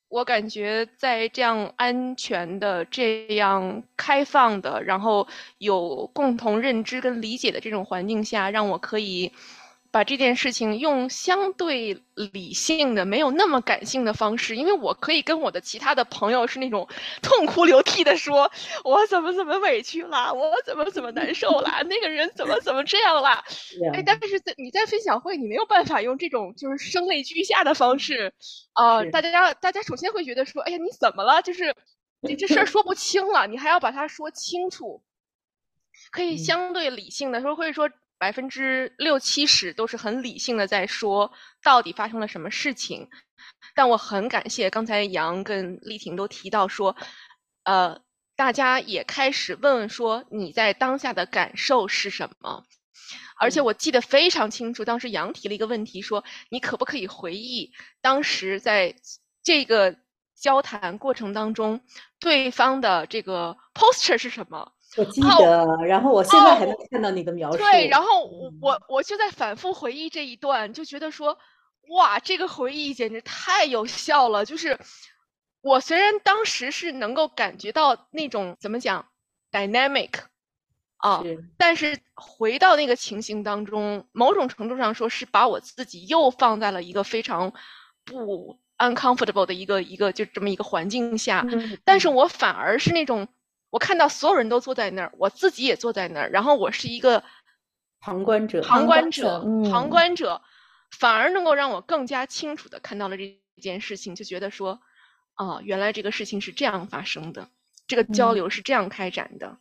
[0.07, 5.27] 我感觉在这样安全的、这样开放的，然后
[5.59, 9.31] 有共同认知跟理解的这种环境下，让我可以。
[9.91, 16.87] 把这件事情用相对理性的、没有那么感性的方式，因为我可以跟我的其他的朋友是那种
[17.21, 18.49] 痛哭流涕的说，
[18.85, 23.43] 我怎么怎么委屈了，我怎么怎么难受了，那个人怎么怎么这样了，
[23.93, 28.33] 哎，但是在你在分享会，你没有办法用这种就是声泪俱下的方式，
[28.71, 31.41] 啊，大家大家首先会觉得说，哎呀，你怎么了？
[31.41, 31.75] 就是
[32.21, 35.03] 你这事儿说不清了，你还要把它说清楚，
[36.11, 37.89] 可以相对理性的说，会说。
[38.21, 43.09] 百分之六七十都是很理性的在说到底发生了什么事情，
[43.73, 46.95] 但我很感谢刚才杨跟丽婷都提到说，
[47.63, 47.99] 呃，
[48.35, 52.63] 大家也开始问问说你在当下的感受是什么，
[53.39, 58.93] 而且我记得非常清楚，当时杨提了一个问题说，你可不可以回忆当时在
[59.41, 59.97] 这个
[60.39, 61.81] 交谈过程当中
[62.19, 64.73] 对方的这个 posture 是什么？
[64.97, 67.57] 我记得，然后我现在还能看到你的描述。
[67.57, 71.37] 对，然后我我我就在反复回忆这一段，就觉得说，
[71.95, 74.43] 哇，这个回忆简直太有效了。
[74.43, 74.77] 就是
[75.61, 79.07] 我虽然当时是能够感觉到那种怎么讲
[79.49, 80.09] dynamic
[80.97, 81.23] 啊，
[81.57, 87.53] 但是回到那个情形当中，某种程度上说是把我自己又放在了一个非常
[88.03, 91.45] 不 uncomfortable 的一个一个就这么一个环境下，
[91.85, 93.29] 但是我反而是那种。
[93.71, 97.23] 我看到所有人都坐在那儿，我自己也坐在那儿，然后我是一个
[97.99, 99.39] 旁观者，旁观者，
[99.71, 100.41] 旁观者，
[100.91, 104.79] 反而能够让我更加清楚的看到了这件事情，就觉得说，
[105.37, 107.47] 哦，原来这个事情是这样发生的，
[107.87, 109.57] 这个交流是这样开展的。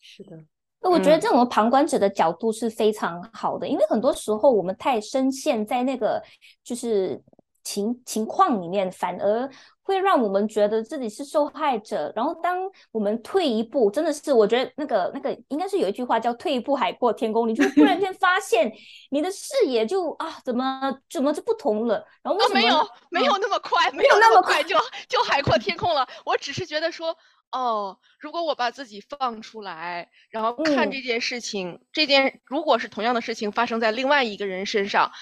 [0.00, 0.36] 是的，
[0.82, 6.22] 那我觉得这种旁观者的角度是非常好的，因为很多时候我们太深陷在那个
[6.62, 7.18] 就是
[7.64, 9.50] 情情况里面，反而。
[9.86, 12.58] 会让我们觉得自己是受害者，然后当
[12.90, 18.72] 我们退一步，真的是我觉得那个那个应该是有一句话叫“退一步海阔天空”，你就突然 间发现
[19.10, 24.74] 你的视野就啊怎么怎么就不同了，然后为什么没有没有那么快，没有那么快就
[25.06, 26.08] 就海阔天空了？
[26.24, 27.14] 我只是觉得说
[27.52, 35.12] 哦，如果我把自己放出来，然后看嗯这件事情，这件如果是同样的事情发生在另外一个人身上，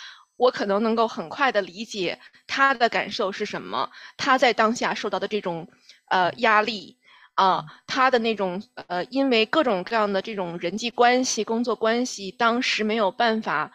[0.43, 5.69] 我可能能够很快的理解他的感受是什么，他在当下受到的这种
[6.09, 6.99] 呃压力
[7.35, 13.73] 啊、他的那种呃，因为各种各样的这种人际关系、工作关系，当时没有办法，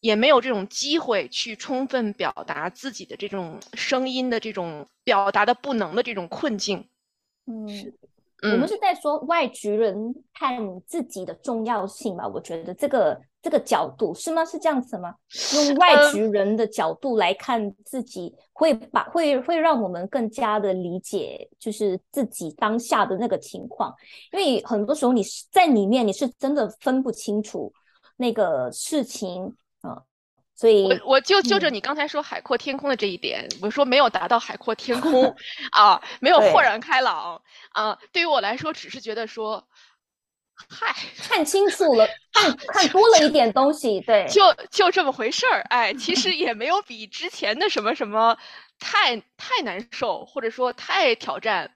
[0.00, 6.88] 也没有这种机会去充分表达自己的这种声音的这种表达的不能的这种困境。
[7.46, 7.66] 嗯，
[8.42, 12.26] 我嗯们是在说外局人看自己的重要性吧？
[12.26, 14.44] 我觉得这个这个角度是吗？
[14.44, 15.14] 是这样子吗？
[15.54, 23.94] 用外嗯局人的角度来看自己，会把会会让我们更加的理解，就是自己当下的那个情况。
[24.32, 27.72] 因为很多时候你是在里面，你是真的分不清楚
[28.16, 29.44] 那个事情
[29.80, 30.02] 啊、呃
[30.52, 35.34] 所以我我就就着嗯你刚才说海阔天空的这一点，我说没有达到海阔天空
[35.72, 37.98] 啊，没有豁然开朗啊。
[38.12, 39.66] 对于我来说，只是觉得说，
[40.68, 45.62] 嗨，看清楚了， 看看多了一点东西，对，就就这么回事儿。
[45.70, 48.36] 哎，其实也没有比之前的什么什么
[48.78, 51.72] 太太难受，或者说太挑战。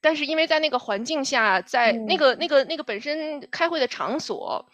[0.00, 4.66] 但是因为在那个环境下，在那嗯个那个那个本身开会的场所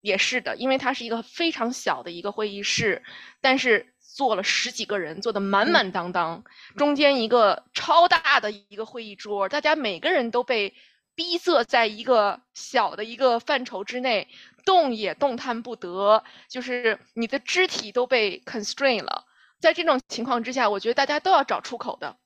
[0.00, 3.02] 也是的，因为它是一个非常小的一个会议室，
[3.40, 6.44] 但是坐了十几个人，坐得满嗯满当当，
[6.76, 10.72] 中间一个超大的一个会议桌，大家每个人都被
[11.14, 14.28] 逼仄在一个小的一个范畴之内，
[14.64, 19.24] 动也动弹不得，就是你的肢体都被 constrain 了。
[19.60, 22.16] 在这种情况之下，我觉得大家都要找出口的。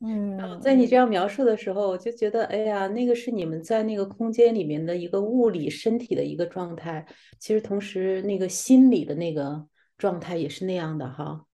[0.00, 7.06] 嗯，在你这样描述的时候，我就觉得，哎呀，那个是你们在那个空间里面的一个物理身体的一个状态，
[7.38, 11.46] 其实同时那个心理的那个状态也是那样的哈。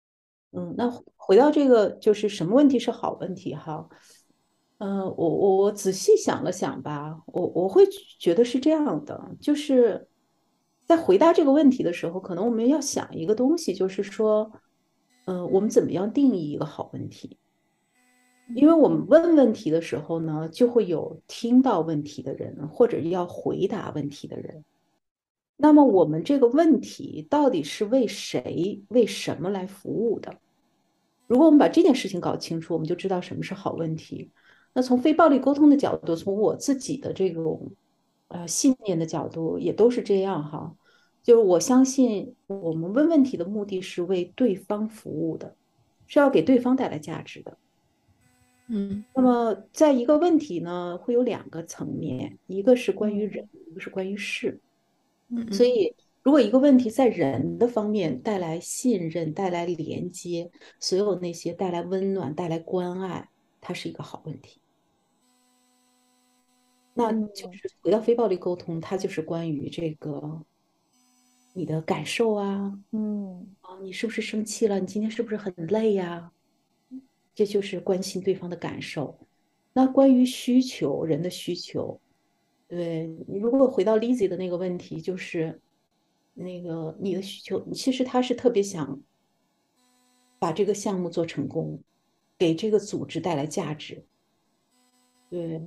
[0.51, 3.89] 嗯，那回到这个，就是什么问题是好问题哈？
[4.85, 7.87] 嗯、我我我仔细想了想吧，我我会
[8.19, 10.09] 觉得是这样的，就是
[10.85, 14.51] 在回答这个问题的时候，可能我们要想一个东西，就是说，
[15.27, 17.39] 嗯、我们怎么样定义一个好问题？
[18.57, 24.65] 因为我们问问题的时候呢，就会有听到问题的人，或者要回答问题的人。
[25.57, 30.35] 那么我们这个问题到底是为谁、为什么来服务的？
[31.29, 34.33] 如果我们把这件事情搞清楚，我们就知道什么是好问题。
[34.73, 37.71] 那从非暴力沟通的角度，从我自己的这种
[38.29, 40.75] 呃信念的角度，也都是这样哈。
[41.23, 45.55] 就是我相信，我们问问题的目的是为对方服务的，
[46.07, 47.57] 是要给对方带来价值的。
[48.69, 54.59] 嗯那么，在一个问题呢，会有两个层面，一个是关于人，一个是关于事。
[55.29, 63.29] 嗯所以，如果一个问题在人的方面带来信任、带来连接，所有那些带来温暖、带来关爱，
[63.61, 64.62] 它是一个好问题。
[66.95, 70.45] 那就是回到非暴力沟通，它就是关于这个
[71.55, 74.79] 你的感受啊，嗯啊，你是不是生气了？
[74.79, 76.33] 你今天是不是很累呀？
[77.35, 79.19] 这就是关心对方的感受。
[79.73, 81.99] 那关于需求，人的需求，
[82.69, 85.59] 对你如果回到 Lizzy 的那个问题，就是
[86.35, 89.01] 那个你的需求，其实他是特别想
[90.39, 91.83] 把这个项目做成功，
[92.37, 94.05] 给这个组织带来价值，
[95.31, 95.63] 对，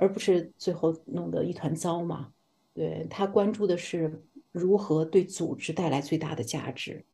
[0.00, 2.32] 而不是最后弄得一团糟嘛。
[2.72, 7.04] 对，他关注的是如何对组织带来最大的价值。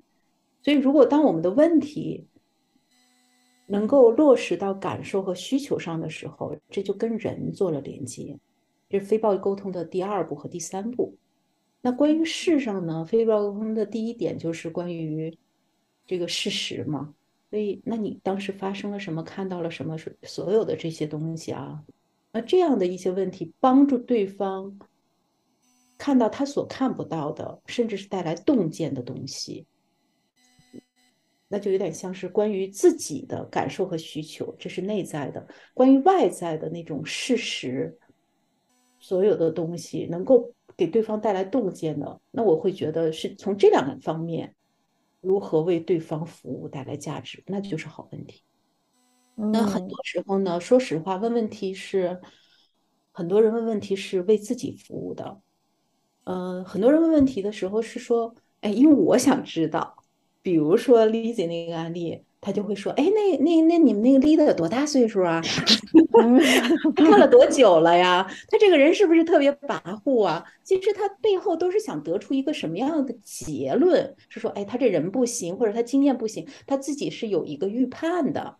[0.62, 2.26] 所以，如果当我们的问题
[3.66, 8.38] 能够落实到感受和需求上的时候，这就跟人做了连接。
[8.88, 11.16] 这是非暴力沟通的第二步和第三步。
[11.82, 15.36] 那关于事上呢，非暴力沟通的第一点就是关于
[16.06, 17.14] 这个事实嘛。
[17.50, 21.82] 所以，那你当时发生了什么，看到了什么，所有的这些东西啊，
[22.36, 24.78] 那这样的一些问题，帮助对方
[25.96, 29.64] 看到他所看不到的，甚至是带来洞见的东西。
[31.48, 35.40] 那就有点像是关于自己的感受和需求，这是内在的；
[35.72, 37.96] 关于外在的那种事实，
[39.00, 44.54] 所有的东西能够给对方带来洞见的，那我会觉得是从这两个方面，
[45.22, 48.42] 如何为对方服务带来价值，那就是好问题。
[49.36, 52.20] 那很多时候呢，说实话，问问题是
[53.12, 55.40] 很多人问问题是为自己服务的。
[56.24, 59.96] 嗯、呃，很多人问问题的时候是说，哎，因为我想知道。
[60.42, 65.42] 比如说 Lizzy 那个案例，他就会说：“哎，那那那你们那个 leader 多大岁数啊？
[66.94, 68.24] 看了多久了呀？
[68.48, 78.56] 他这个人是不是特别跋扈啊？”其实他背后都是想得出一个什么样的结论，是说：“哎，他这人不行，或者他经验不行，他自己是有一个预判的。”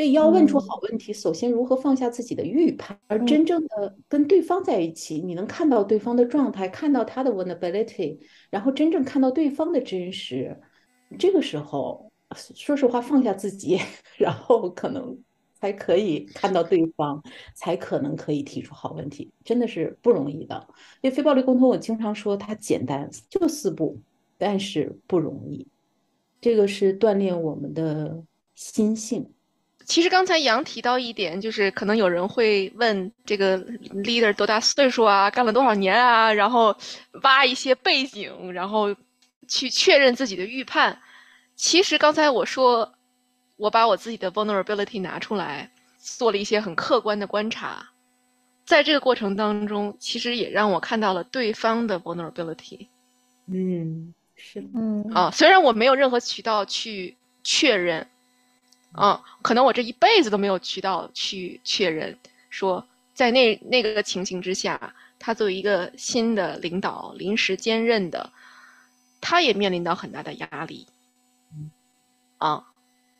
[0.00, 10.58] 所以要问出好问题，首先如何放下自己的预判，而真正的跟对方在一起，你能看到对方的状态，看到他的 vulnerability，然后真正看到对方的真实。
[11.18, 13.78] 这个时候，说实话，放下自己，
[14.16, 15.14] 然后可能
[15.60, 17.22] 才可以看到对方，
[17.54, 20.66] 才可能可以提出好问题，真的是不容易的。
[21.02, 23.98] 因为非暴力沟通，我经常说它简单，就四步，
[24.38, 25.66] 但是不容易。
[26.40, 28.24] 这个是锻炼我们的
[28.54, 29.30] 心性。
[29.90, 33.58] 其实刚才杨提到一点，就是可能有人会问这个
[34.04, 36.76] leader 多大岁数啊，干了多少年啊，然后
[37.24, 38.94] 挖一些背景，然后
[39.48, 40.96] 去确认自己的预判。
[41.56, 42.92] 其实刚才我说，
[43.56, 45.68] 我把我自己的 vulnerability 拿出来，
[45.98, 47.84] 做了一些很客观的观察，
[48.64, 52.86] 在这个过程当中，其实也让我看到了对方的 vulnerability。
[53.48, 58.06] 嗯，是的，嗯啊，虽然我没有任何渠道去确认。
[58.98, 62.18] 嗯，可能我这一辈子都没有渠道去确认，
[62.48, 68.32] 说在那那个情形之下，他作为一个新的领导临时兼任的，
[69.20, 70.86] 他也面临到很大的压力。
[72.38, 72.64] 啊，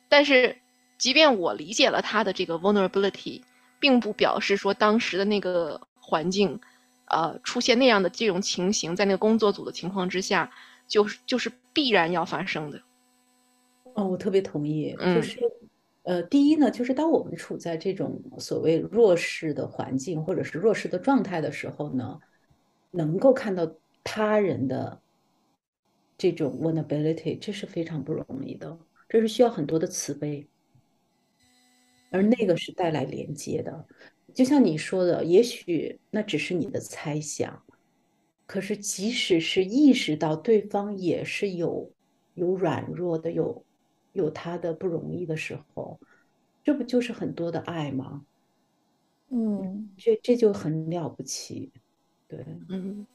[0.09, 0.57] 但是
[0.99, 3.43] 即便我理解了他的这个 vulnerability，
[3.79, 6.59] 并不表示说当时的那个环境，
[7.07, 10.51] 呃，出现那样的这种情形，在那个工作组的情况之下，
[10.89, 12.81] 就是就是必然要发生的。
[14.01, 15.39] 哦，我特别同意，嗯就是。
[16.03, 22.19] 呃，第一呢，就是当我们处在这种所谓弱势的环境或者是弱势的状态的时候呢，
[22.91, 23.71] 能够看到
[24.03, 24.99] 他人的
[26.17, 28.79] 这种 vulnerability，这是非常不容易的，
[29.11, 30.49] 这是需要很多的慈悲，
[32.11, 33.87] 而那个是带来连接的。
[34.35, 37.63] 就像你说的，也许那只是你的猜想，
[38.47, 41.93] 可是即使是意识到对方也是有
[42.33, 43.63] 有软弱的，有。
[44.13, 45.99] 有他的不容易的时候，
[46.65, 48.23] 这不就是很多的爱吗？
[49.31, 51.71] 嗯，这这就很了不起，
[52.27, 53.07] 对，嗯，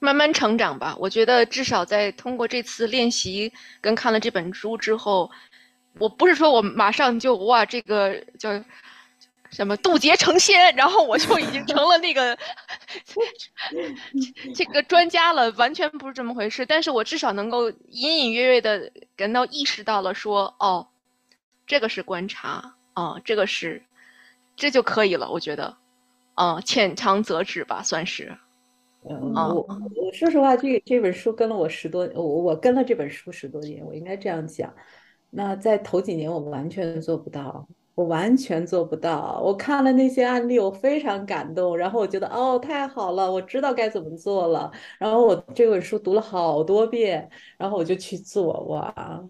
[0.00, 0.96] 慢慢成长吧。
[0.98, 5.30] 我觉得至少在通过这次练习跟看了这本书之后，
[5.98, 8.50] 我不是说我马上就哇这个叫
[9.50, 12.38] 什么渡劫成仙，然后我就已经成了那个
[14.54, 16.64] 这个专家了，完全不是这么回事。
[16.64, 20.88] 但是我至少能够隐隐约约的感到意识到了，说哦，
[21.66, 23.82] 这个是观察啊，这个是
[24.56, 25.30] 这就可以了。
[25.30, 25.76] 我觉得，
[26.34, 28.36] 啊，浅尝辄止吧，算是。
[29.08, 34.72] 嗯，我我说实话，这这本书跟了我十多，我我跟了这本书十多年，我应该这样讲。
[35.30, 37.66] 那在头几年，我完全做不到。
[38.00, 39.38] 我完全做不到。
[39.44, 44.72] 我看了那些案例，我非常感动，然后我觉得哦，太好了，我知道该怎么做了。
[44.98, 47.28] 然后我这本书读了好多遍，
[47.58, 48.58] 然后我就去做。
[48.64, 49.22] 哇，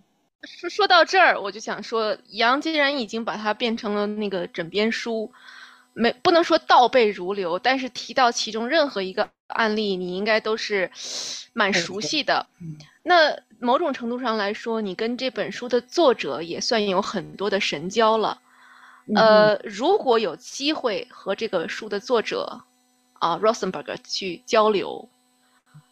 [0.44, 5.32] 说说到这儿，我就想说，杨既然已经把它变成了那个枕边书，
[5.92, 10.88] 没不能说倒背如流，但是提到其中任何一个案例，你应该都是
[11.52, 12.46] 蛮熟悉的。
[13.02, 18.38] 那某种程度上来说，你跟这本书的作者也算有很多的神交了。
[19.14, 22.62] 呃，如果有机会和这个书的作者
[23.14, 25.08] 啊，Rosenberg 去交流，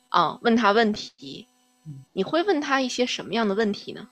[0.09, 1.47] 啊，问他问题，
[2.13, 4.09] 你会问他一些什么样的问题呢？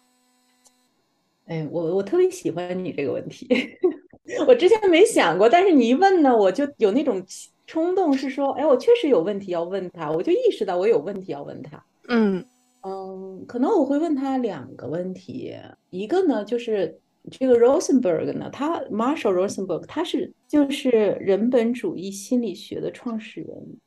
[1.47, 3.49] 哎，我我特别喜欢你这个问题，
[4.49, 7.25] 我之前没想过，但是你一问呢，我就有那种
[7.67, 11.85] 冲动，是说，哎，我确实有问题要问他，我就意识到我有问题要问他。
[12.09, 12.45] 嗯
[12.83, 15.55] 嗯，可能我会问他两个问题，
[15.91, 16.99] 一个呢就是。
[17.31, 23.79] 这个 Rosenberg 呢，他 Marshall Rosenberg，他是就是人本主义心理学的创始人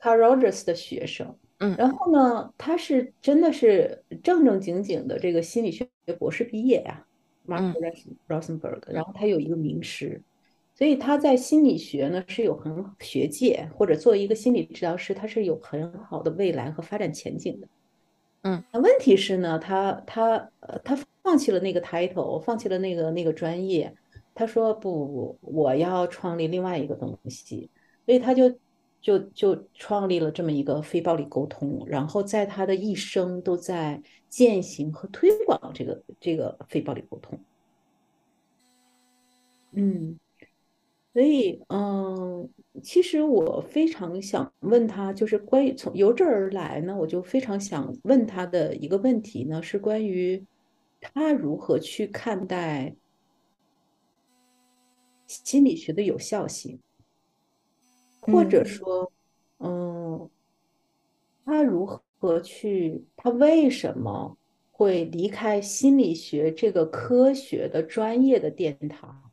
[0.00, 7.06] ，Carl Rogers 的学生，嗯，然后呢，他是真的是正正经经的这个心理学博士毕业呀
[7.46, 7.94] ，Marshall
[8.28, 10.20] Rosenberg，然后他有一个名师，
[10.74, 17.68] 所以他在心理学呢是有很学界或者作为一个心理治疗师，他是有很好的未来和发展前景的。
[18.42, 23.94] 嗯，那问题是呢，他他呃他放弃了那个 title，放弃了那个那个专业，
[24.34, 27.70] 他说不，我要创立另外一个东西，
[28.06, 28.52] 所以他就
[29.00, 37.38] 就就创立了这么一个非暴力沟通，然后在他的一生都在践行和推广这个这个非暴力沟通。
[39.72, 40.18] 嗯。
[41.14, 42.48] 所以，嗯，
[42.82, 50.42] 其实我非常想问他，就是关于从由这而来呢，我就非常想问他的一个问题呢，是关于
[51.02, 52.94] 他如何去看待
[55.26, 56.78] 心理学的有效性，
[58.20, 59.12] 或者说，
[59.58, 60.30] 嗯，
[61.44, 61.84] 他如
[62.18, 64.38] 何去，他为什么
[64.70, 69.30] 会离开心理学这个科学的专业的殿堂？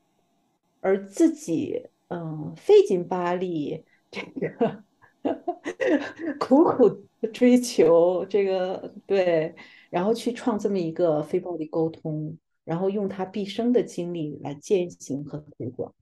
[0.81, 4.83] 而自己嗯费劲巴力这个
[6.39, 6.89] 苦苦
[7.33, 9.53] 追求这个对，
[9.89, 15.93] 然后去创这么一个非暴力沟通，然后用他毕生的精力来践行和推广。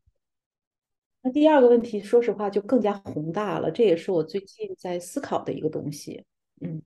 [1.22, 6.24] 那第二个问题，说实话就更加宏大了，这也是我最近在思考的一个东西。
[6.62, 6.82] 嗯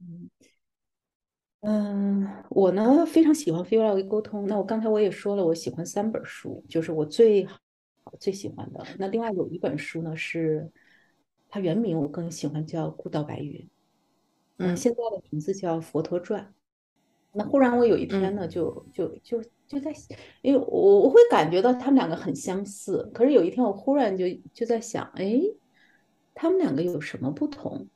[0.00, 0.30] 嗯
[1.62, 4.46] 嗯，我呢非常喜欢非暴力沟通。
[4.46, 7.58] 那我刚才我也说了，我喜欢三本书，就是我最好
[8.18, 8.86] 最喜欢的。
[8.98, 10.70] 那另外有一本书呢，是
[11.48, 13.60] 它原名我更喜欢叫《孤岛白云》，
[14.60, 16.42] 嗯，现在的名字叫《佛陀传》。
[17.32, 19.90] 那忽然我有一天呢，就就就就在，
[20.42, 25.40] 因为我我会感觉到他们两个很相似，可是有一天我忽然就就在想，哎，
[26.34, 27.88] 他们两个有什么不同？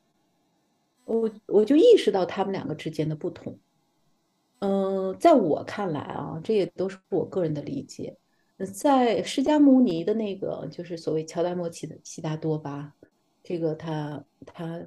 [1.05, 3.59] 我我就意识到他们两个之间的不同。
[4.61, 8.17] 嗯，在我看来啊，这也都是我个人的理解。
[8.73, 12.95] 在释迦牟尼的那个，就是所谓乔达摩悉的悉达多吧，
[13.43, 14.81] 这个他他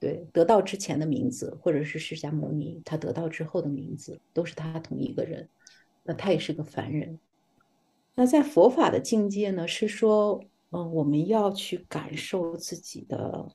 [0.00, 5.48] 对得到之前的名字，或者是释迦牟尼他得到之后的名字，都是他同一个人。
[6.02, 7.20] 那他也是个凡人。
[8.16, 13.52] 那在佛法的境界呢，是说，嗯，我们要去感受自己的。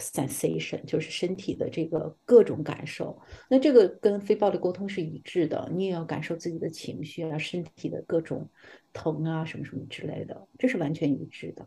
[0.00, 5.68] sensation 就是身体的这个各种感受，那这个跟非暴力沟通是一致的。
[5.74, 8.48] 你也要感受自己的情绪啊，身体的各种
[8.92, 11.66] 疼啊，什么什么之类的，这是完全一致的。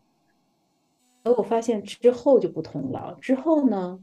[1.24, 3.18] 而我发现之后就不同了。
[3.22, 4.00] 之后呢，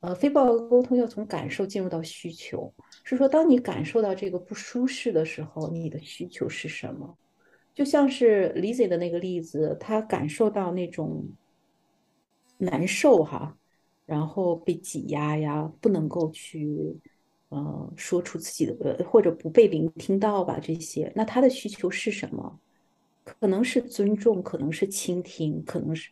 [0.00, 2.72] 呃，非暴力沟通要从感受进入到需求，
[3.04, 7.16] 是说当你感受到这个不舒适的时候，你的需求是什么？
[7.74, 11.28] 就像是 Lizzie 的那个例子，他感受到那种
[12.58, 13.56] 难受哈。
[14.06, 16.94] 然后被挤压呀，不能够去，
[17.48, 22.60] 呃，说出自己的，或者不被聆听到吧，这些，那他的需求是什么？
[23.24, 26.10] 可能是尊重，可能是倾听，可能是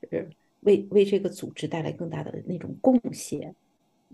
[0.63, 3.55] 为为这个组织带来更大的那种贡献。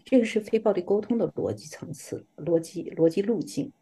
[0.05, 3.73] 这个是非暴力沟通的逻辑层次、逻辑逻辑路径。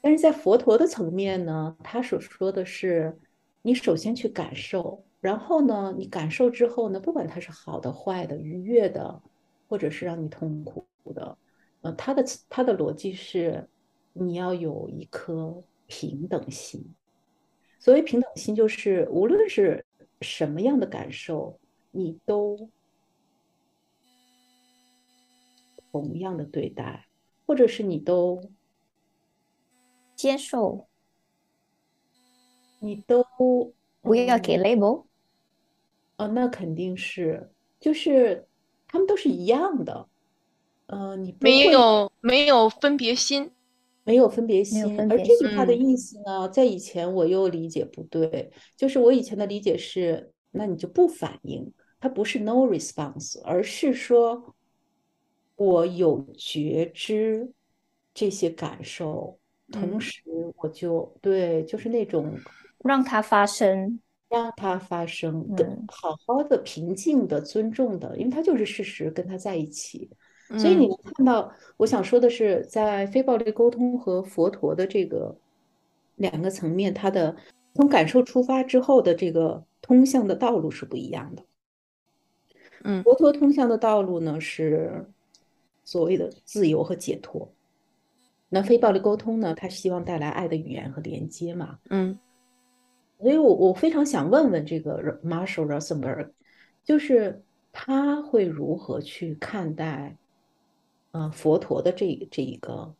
[0.00, 3.18] 但是在佛陀的层面呢，他所说的是，
[3.62, 5.04] 你首先去感受。
[5.20, 9.20] 然后呢，你感受之后呢，不管它是好的、坏的、愉悦的，
[9.68, 11.36] 或者是让你痛苦的，
[11.80, 13.68] 呃，他的他的逻辑是，
[14.12, 16.80] 你要有一颗平等心。
[17.80, 19.84] 所谓平等心，就是无论是
[20.20, 21.58] 什么样的感受，
[21.90, 22.70] 你都
[25.90, 27.06] 同样的对待，
[27.46, 28.40] 或者是你都
[30.14, 30.86] 接受，
[32.80, 33.24] 你都
[34.02, 35.06] 不要给 label。
[36.16, 38.46] 哦，那肯定是，就是
[38.86, 40.08] 他们都是一样的，
[40.86, 43.52] 嗯，你没有没有分别心，
[44.02, 54.54] 没有分别心，而这句话的意思呢，在以前我又理解不对，就是我以前的理解是，那你就不反应，它不是 no response，而是说
[55.56, 57.50] 我有觉知
[58.14, 59.38] 这些感受，
[59.70, 60.22] 同时
[60.56, 62.36] 我就对，就是那种
[62.84, 64.00] 让它发生。
[64.30, 70.10] 让它发生，跟好好的、平静的、尊重的，因为它就是事实，跟他在一起。
[70.58, 75.34] 所以你能看到，我想说的是，在非暴力沟通和佛陀的这个
[76.16, 77.34] 两个层面，它的
[77.72, 81.42] 从感受出发之后的这个通向的道路是不一样的。
[82.88, 85.04] 嗯，佛陀通向的道路呢是
[85.84, 87.52] 所谓的自由和解脱，
[88.48, 91.78] 那非暴力沟通呢，它希望带来爱的语言和连接嘛。
[91.90, 92.18] 嗯。
[93.20, 96.30] 所以，我我非常想问问这个 Marshall Rosenberg，
[96.84, 100.16] 就是他会如何去看待，
[101.10, 102.94] 呃，佛陀的这这一个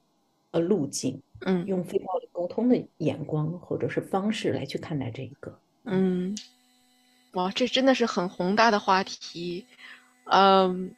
[0.51, 6.37] 呃路径，嗯，用非暴力沟通的眼光或者是方式来去看待这一个，嗯，
[7.35, 9.65] 哇，这真的是很宏大的话题，
[10.31, 10.95] 嗯，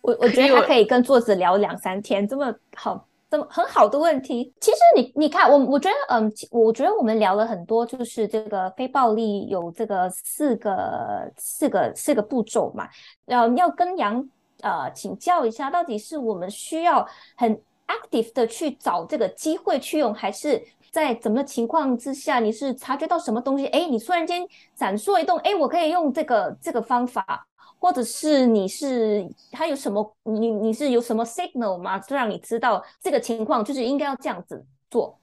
[0.00, 3.06] 我我觉得他可以跟作者聊两三天，这么好。
[3.30, 12.86] 这么很好的问题，其实你你看我我觉得嗯，我觉得我们聊了很多，就是这个非暴力有这个四个四个四个步骤嘛，
[13.24, 14.22] 要要跟杨
[14.60, 17.58] 呃请教一下，到底是我们需要很
[17.88, 27.46] active 的去找这个机会去用，还是在怎么情况之下你是察觉到什么东西，哎，你突然间闪烁一动，哎，我可以用这个这个方法。
[27.82, 31.98] 或者是你是他有什么你你是有什么 signal 吗？
[31.98, 35.18] 就让你知道这个情况就是应该要这样子做。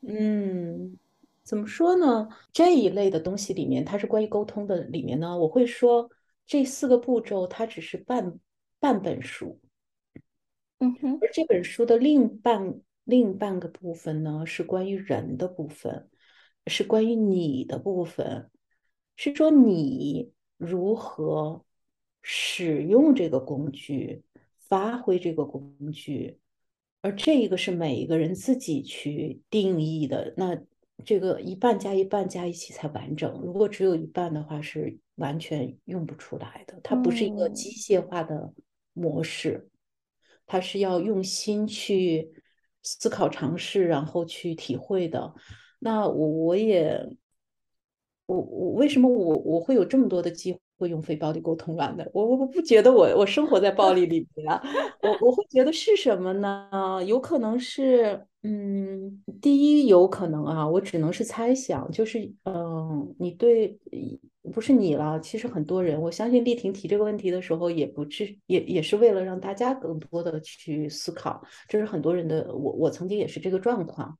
[0.00, 0.96] 嗯，
[1.44, 2.26] 怎么说呢？
[2.50, 6.08] 这一类的东西里面，它是关于沟通的里面呢，我会说
[6.46, 8.40] 这四个步骤它只是半
[8.80, 9.60] 半本书。
[10.78, 16.08] 嗯哼，而这本书的另半另半个部分呢，是关于人的部分。
[16.68, 18.50] 是关于你的部分，
[19.14, 21.64] 是说你如何
[22.22, 24.22] 使用这个工具，
[24.58, 26.38] 发挥这个工具，
[27.02, 30.34] 而这一个是每一个人自己去定义的。
[30.36, 30.58] 那
[31.04, 36.80] 这个一半加一半加一起才完整，如果只有一半的话，是完全用不出来的。
[36.82, 38.52] 它不是一个机械化的
[38.94, 39.68] 模式，
[40.46, 42.32] 它是要用心去
[42.82, 45.34] 思考、尝试，然后去体会的。
[45.78, 47.06] 那我我也，
[48.26, 52.08] 我我为什么我我会有这么多的机会用非暴力沟通软的？
[52.12, 54.62] 我我我不觉得我我生活在暴力里面啊，
[55.02, 57.02] 我我会觉得是什么呢？
[57.06, 58.26] 有可能是。
[58.48, 63.76] 嗯，第一有可能啊，我只能是猜想，就是嗯，你对
[64.54, 74.16] 不是你了，其实很多人，我相信丽婷提这个问题的时候，也不至也也是为了让大家更多的去思考，这是很多人的，我我曾经也是这个状况，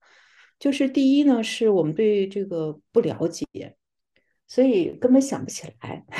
[0.59, 3.46] 就是第一呢，是我们对这个不了解，
[4.47, 6.05] 所以根本想不起来。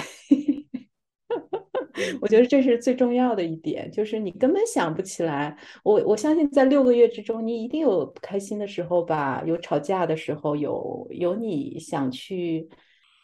[2.21, 5.57] 我觉得这是最重要的一点，就是你根本想不起来。
[5.83, 12.69] 我我相信在六个月之中，你一定有不开心的时候吧，有吵架的时候，有有你想去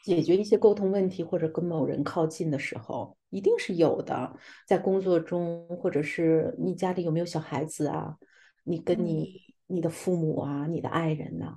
[0.05, 4.35] 解决一些沟通问题或者跟某人靠近的时候，一定是有的。
[4.67, 8.17] 在工作中，或者是你家里有没有小孩子啊？
[8.65, 11.57] 你跟你你的父母啊，你的爱人呐，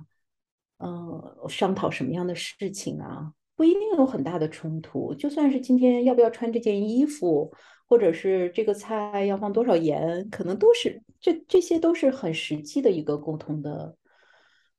[0.78, 3.32] 嗯，商讨什么样的事情啊？
[3.54, 7.50] 不一定有很大的冲突，就算是今天要不要穿这件衣服，
[7.88, 13.96] 或者是这个菜要放多少盐，可能都是这这些都是很实际的一个沟通的，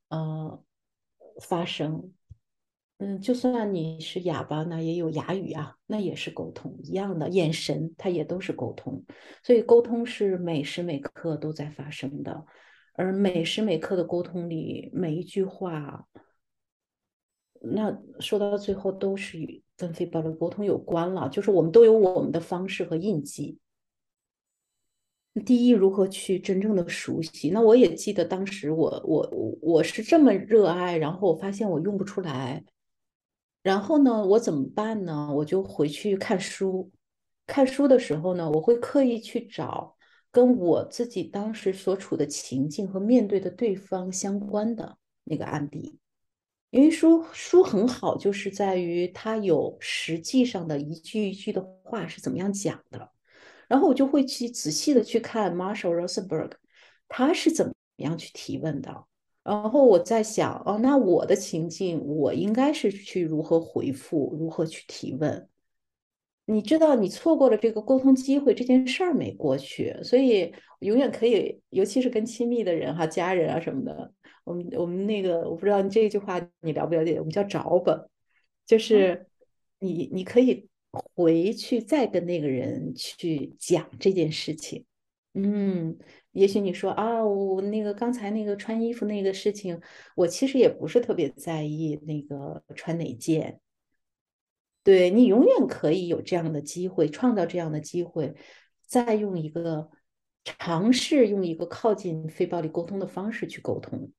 [0.09, 0.63] 呃，
[1.41, 2.13] 发生。
[2.99, 9.03] 嗯，就算你是哑巴，那也有哑语啊，那也是沟通一样的，眼神它也都是沟通，
[9.43, 12.43] 所以沟通是每时每刻都在发生的，
[12.97, 16.07] 而每时每刻的沟通里，每一句话。
[17.61, 23.59] 那说到最后都是与跟非暴力沟通有关了，就是我们都有我们的方式和印记。
[25.45, 27.51] 第一，如何去真正的熟悉？
[27.51, 29.29] 那我也记得当时我我
[29.61, 32.63] 我是这么热爱，然后我发现我用不出来，
[33.61, 35.31] 然后呢，我怎么办呢？
[35.35, 36.89] 我就回去看书。
[37.45, 39.96] 看书的时候呢，我会刻意去找
[40.37, 45.97] 跟我自己当时所处的情境和面对的对方相关的那个案例。
[46.69, 53.09] 因为书书很好，就是在于它有实际上的一句一句的话是怎么样讲的，
[53.67, 56.51] 然后我就会去仔细的去看 Marshall Rosenberg，
[57.07, 59.05] 他是怎么样去提问的，
[59.41, 65.49] 然后我在想，哦，那我的情境，我应该是去如何回复，如何去提问？
[66.49, 74.13] 你知道，你错过了这个沟通机会，这件事儿没过去，所以永远可以，尤其是跟亲密的人哈、家人啊什么的。
[74.45, 77.19] 我们我们那个我不知道你这句话你了不了解？
[77.19, 78.09] 我们叫找本，
[78.65, 79.27] 就是
[79.79, 84.85] 你你可以回去再跟那个人去讲这件事情。
[85.33, 85.97] 嗯，
[86.31, 89.77] 也许你说啊，我那个刚才那个穿衣服那个事情，
[90.15, 93.59] 我其实也不是特别在意那个穿哪件。
[94.87, 98.33] 对你永远可以有这样的机会，创造这样的机会，
[98.85, 99.89] 再用一个
[100.45, 104.09] 尝试用一个靠近非暴力沟通的方式去沟通。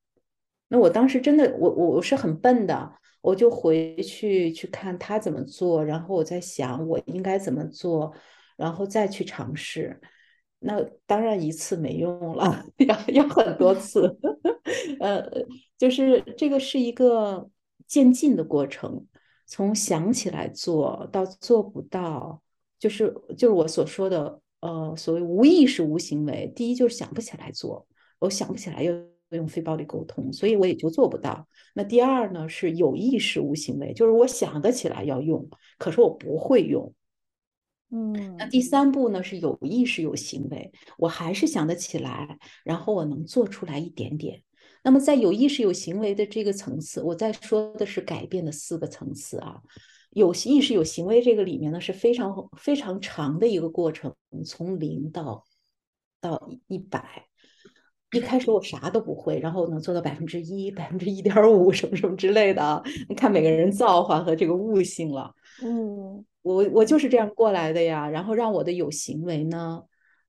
[0.69, 2.93] 那我当时真的，我我我是很笨的，
[3.23, 8.13] 我就回去去看他怎么做，然后我在想我应该怎么做，
[8.59, 9.99] 然后再去尝试。
[10.59, 14.19] 那当然一次没用了， 要要很多次。
[15.01, 15.27] 呃，
[15.79, 17.49] 就是这个是一个
[17.87, 19.07] 渐进的过程，
[19.49, 22.41] 从想起来做到做不到，
[22.79, 26.53] 就是就是我所说的，呃，所谓无意识无行为。
[26.55, 27.89] 第一就是想不起来做，
[28.21, 28.95] 我想不起来又。
[29.33, 31.47] 用非暴力沟通，所以我也就做不到。
[31.75, 35.47] 那第二呢，是有意识无行为，就是我想得起来要用，
[35.77, 36.95] 可是我不会用。
[37.91, 44.43] 嗯，那第三步呢，是有意识有行为，我还是想得起来，然后我能做出来一点点。
[44.89, 49.61] 那么在有意识有行为的这个层次，我在说的是改变的四个层次啊。
[50.13, 54.15] 有意识有行为这个里面呢，是非常非常长的一个过程，
[54.47, 55.45] 从零到
[56.23, 57.27] 到一百。
[58.13, 62.83] 一开始我啥都不会，然后能做到百分之一、百分之一点五什么什么之类的啊！
[63.11, 65.35] 你看每个人造化和这个悟性了。
[65.63, 68.09] 嗯，我我就是这样过来的呀。
[68.09, 69.83] 然后让我的有行为呢，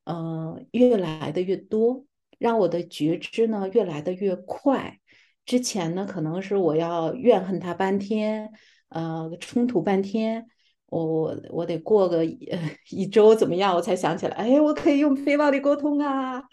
[0.04, 2.04] 呃，越来的越多，
[2.40, 5.00] 让我的觉知呢越来的越快。
[5.46, 8.52] 之前呢，可能是我要怨恨他半天，
[8.90, 10.48] 呃，冲突半天，
[10.88, 16.44] 我我我得过个呃 一周怎么样，我才想起来，哎，我可以用非暴力沟通啊。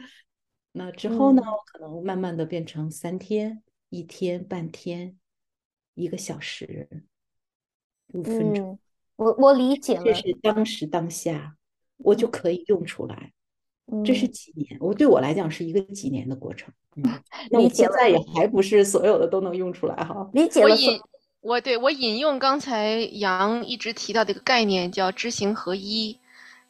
[0.72, 1.43] 那之后呢？
[1.43, 5.16] 我可能慢慢的变成三天、一天、半天，
[5.95, 6.89] 一个小时、
[8.09, 8.78] 五分钟，嗯，
[9.16, 11.57] 我我理解了，这是当时当下，
[11.99, 13.32] 我就可以用出来。
[14.05, 16.72] 这是嗯几年，我对我来讲是一个几年的过程。
[16.97, 17.03] 嗯，
[17.51, 20.28] 那我理解现在也还不是所有的都能用出来哈。
[20.32, 21.01] 理解了，我引
[21.41, 26.18] 我对我引用刚才杨一直提到的一个概念，叫知行合一。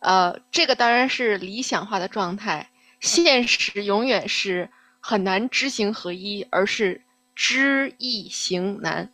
[0.01, 4.69] 呃，这个当然是理想化的状态，现实永远是
[5.01, 7.01] 很难知行合一，而是
[7.35, 9.11] 知易行难。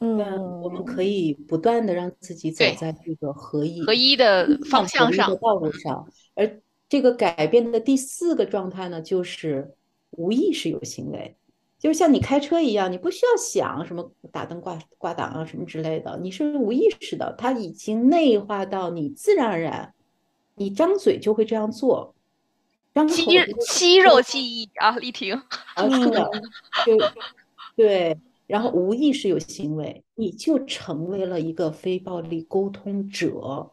[0.00, 0.18] 嗯，
[0.62, 6.60] 我们可以不断的让自己走在这个合一合一的方向上道路上，而
[6.94, 9.74] 这个改变的第四个状态呢，就是
[10.12, 11.34] 无意识有行为，
[11.76, 19.92] 就是像你开车一样，你不需要想什么打灯挂挂档啊什么之类的，你是无意识的，它已经内化到你自然而然，
[20.54, 22.14] 你张嘴就会这样做，
[23.08, 23.26] 肌
[23.66, 25.34] 肌肉记忆啊，丽婷。
[25.74, 26.30] 啊，是的，
[26.86, 26.96] 就
[27.74, 28.16] 对，
[28.46, 33.68] 然后无意识有行为，你就成为了一个非暴力沟通者。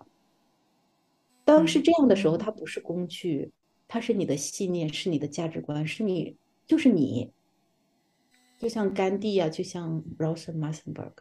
[1.43, 3.51] 当是这样的时候，它不是工具，
[3.87, 6.35] 它是你的信念，是你的价值观，是你，
[6.65, 7.31] 就是你。
[8.59, 11.13] 就像甘地呀、就像 Rosa Massenberg，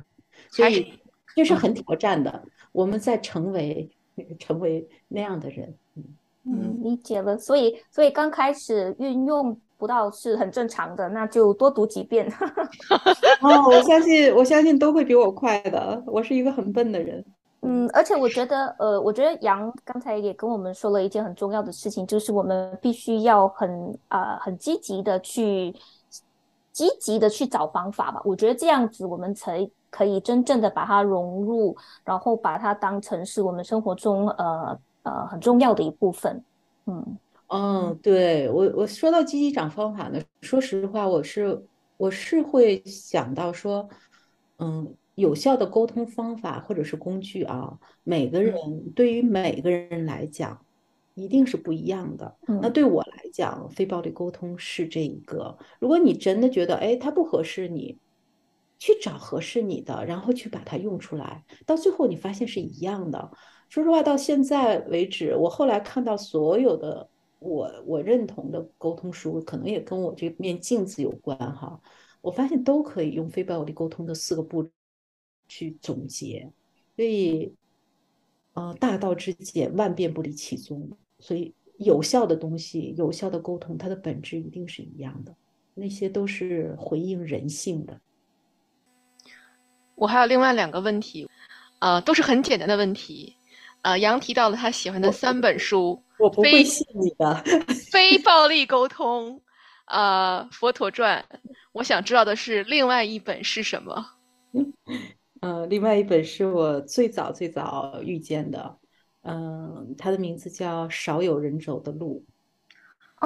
[0.51, 0.93] 所以
[1.35, 2.45] 这是很挑战的。
[2.71, 3.91] 我们在成为
[4.39, 6.05] 成为那样的人，嗯。
[6.45, 7.37] 嗯，理解了。
[7.39, 12.31] 所以，所以刚开始运用不到是很正常的，那就多读几遍。
[13.41, 16.03] 哦，我相信，我相信都会比我快的。
[16.07, 17.25] 我是一个很笨的人。
[17.63, 25.75] 嗯，而且我觉得，呃，我觉得杨刚才也跟我们说了一件很重要的事情，就是我们必须要很啊、很积极的去
[26.73, 28.21] 积极的去找方法吧。
[28.25, 36.43] 我觉得这样子我们才可以真正的把它融入，然后把它当成是我们生活中呃呃很重要的一部分。
[36.87, 41.61] 嗯嗯，对，我我说到积极找方法呢，说实话，我是
[41.97, 43.89] 我是会想到说，
[44.59, 50.65] 嗯，有效的沟通方法或者是工具啊，每个人对于每个人来讲，
[51.15, 52.37] 一定是不一样的。
[52.47, 55.57] 那嗯对我来讲，非暴力沟通是这一个。
[55.79, 57.99] 如果你真的觉得，哎，它不合适你，
[58.79, 63.31] 去找合适你的，然后去把它用出来，到最后你发现是一样的。
[63.69, 67.09] 说实话，到现在为止，我后来看到所有的
[67.39, 71.81] 我我认同的沟通书，可能也跟我这面镜子有关哈。
[72.21, 74.69] 我发现都可以用非暴力沟通的四个步
[75.51, 76.49] 去总结，
[76.95, 77.53] 所以，
[78.55, 80.89] 呃，大道至简，万变不离其宗。
[81.19, 85.35] 所以，有效的东西，有效的沟通，它的本质一定是一样的，
[85.75, 88.01] 那些都是回应人性的。
[89.97, 91.29] 我还有另外两个问题，
[91.81, 93.37] 呃，都是很简单的问题。
[93.83, 97.35] 呃，杨提到了他喜欢的三本书，我不会信你的。
[97.91, 99.37] 《非暴力沟通》，
[99.87, 101.25] 呃，《佛陀传》。
[101.73, 104.07] 我想知道的是，另外一本是什么？
[105.41, 108.77] 呃，另外一本是我最早最早遇见的，
[109.23, 112.23] 嗯、它的名字叫《少有人走的路》。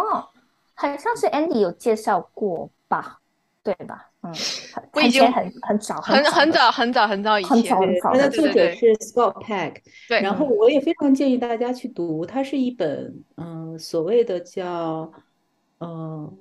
[0.01, 0.29] 哦，
[0.75, 3.21] 好像是 Andy 有介绍过吧？
[3.63, 4.11] 对吧？
[4.21, 4.33] 嗯，
[4.93, 9.77] 我已经很很早很很早很早很早以前对，早很早它的作者是 Scott Peck，
[10.09, 15.11] 对，然后我也非常建议大家去读，它是一本嗯、所谓的叫
[15.81, 16.39] 嗯、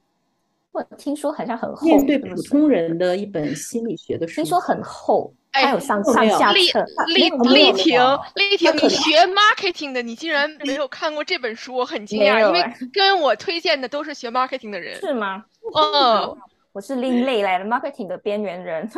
[0.71, 4.35] 我听说好像很厚，面对普通人的一本心理学的书。
[4.41, 6.85] 听说很厚，哎它有上上没有丽下册。
[7.07, 7.99] 丽没有没有丽婷，
[8.35, 14.99] 丽婷，你学 marketing 的，你竟然没有看过这本书，我很惊讶，因为跟我推荐的都是学 marketing 的人。
[14.99, 15.45] 是吗？
[15.75, 16.37] 嗯，
[16.73, 18.89] 我是另类来的 marketing 的边缘人。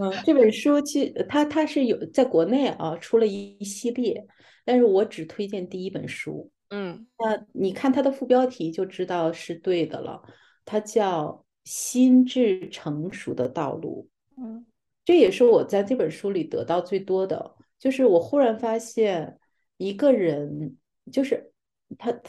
[0.00, 4.24] 嗯，这本书其实它它是有在国内啊出了一一系列，
[4.64, 6.50] 但是我只推荐第一本书。
[6.70, 10.20] 嗯那你看它的副标题就知道是对的了，
[10.64, 11.24] 它叫
[11.68, 14.08] 《心智成熟的道路》。
[14.42, 14.64] 嗯
[15.04, 19.38] 这也是我在这本书里得到最多的，就是我忽然发现
[19.78, 20.76] 一个人，
[21.10, 21.50] 就是
[21.98, 22.20] 他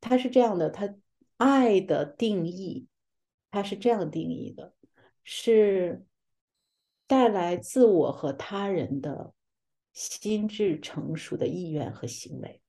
[0.00, 0.96] 他是这样的，他
[1.36, 2.88] 爱的定义，
[3.52, 4.74] 他是这样定义的，
[5.22, 6.04] 是
[7.06, 9.32] 带来自我和他人的
[9.92, 12.60] 心智成熟的意愿和行为。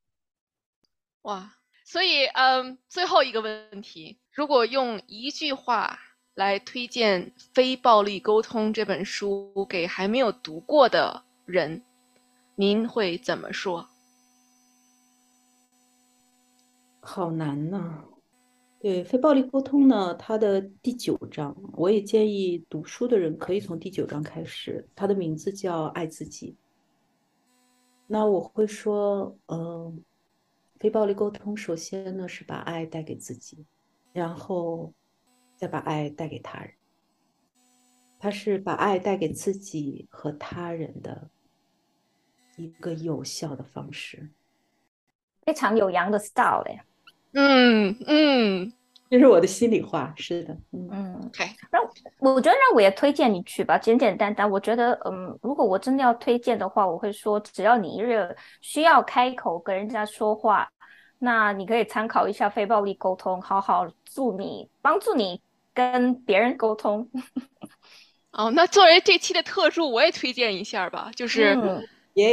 [1.23, 5.99] 哇，所以嗯，最后一个问题，如果用一句话
[6.36, 11.81] 来推荐《非暴力沟通》这本书给还没有读过的人，
[12.55, 13.88] 您会怎么说？
[16.99, 18.03] 好难呐。
[18.81, 26.57] 对，非暴力沟通呢，它的第九章，我也建议读书的人可以从第九章开始，它的名字叫爱自己。
[28.07, 30.03] 那我会说，嗯、
[30.79, 33.65] 非暴力沟通首先呢是把爱带给自己，
[34.11, 34.93] 然后
[35.66, 36.72] 再把爱带给他人。
[38.20, 41.30] 他是把爱带给自己和他人的
[42.55, 44.30] 一个有效的方式。
[45.41, 46.80] 非常有阳的 style 嘞。
[47.34, 48.74] 嗯嗯，
[49.09, 50.13] 这是我的心里话。
[50.18, 51.84] 是的，嗯嗯，OK，让
[52.20, 54.49] 我觉得让我也推荐你去吧，简简单单。
[54.49, 60.68] 我觉得，嗯，如果我真的要推荐的话，我会说，只要你热需要开口跟人家说话，
[61.20, 65.39] 那你可以参考一下非暴力沟通，好好助你帮助你
[65.76, 67.07] 跟别人沟通。
[68.32, 71.53] 哦，那作为这期的特助，我也推荐一下吧，就是。
[71.55, 71.88] 嗯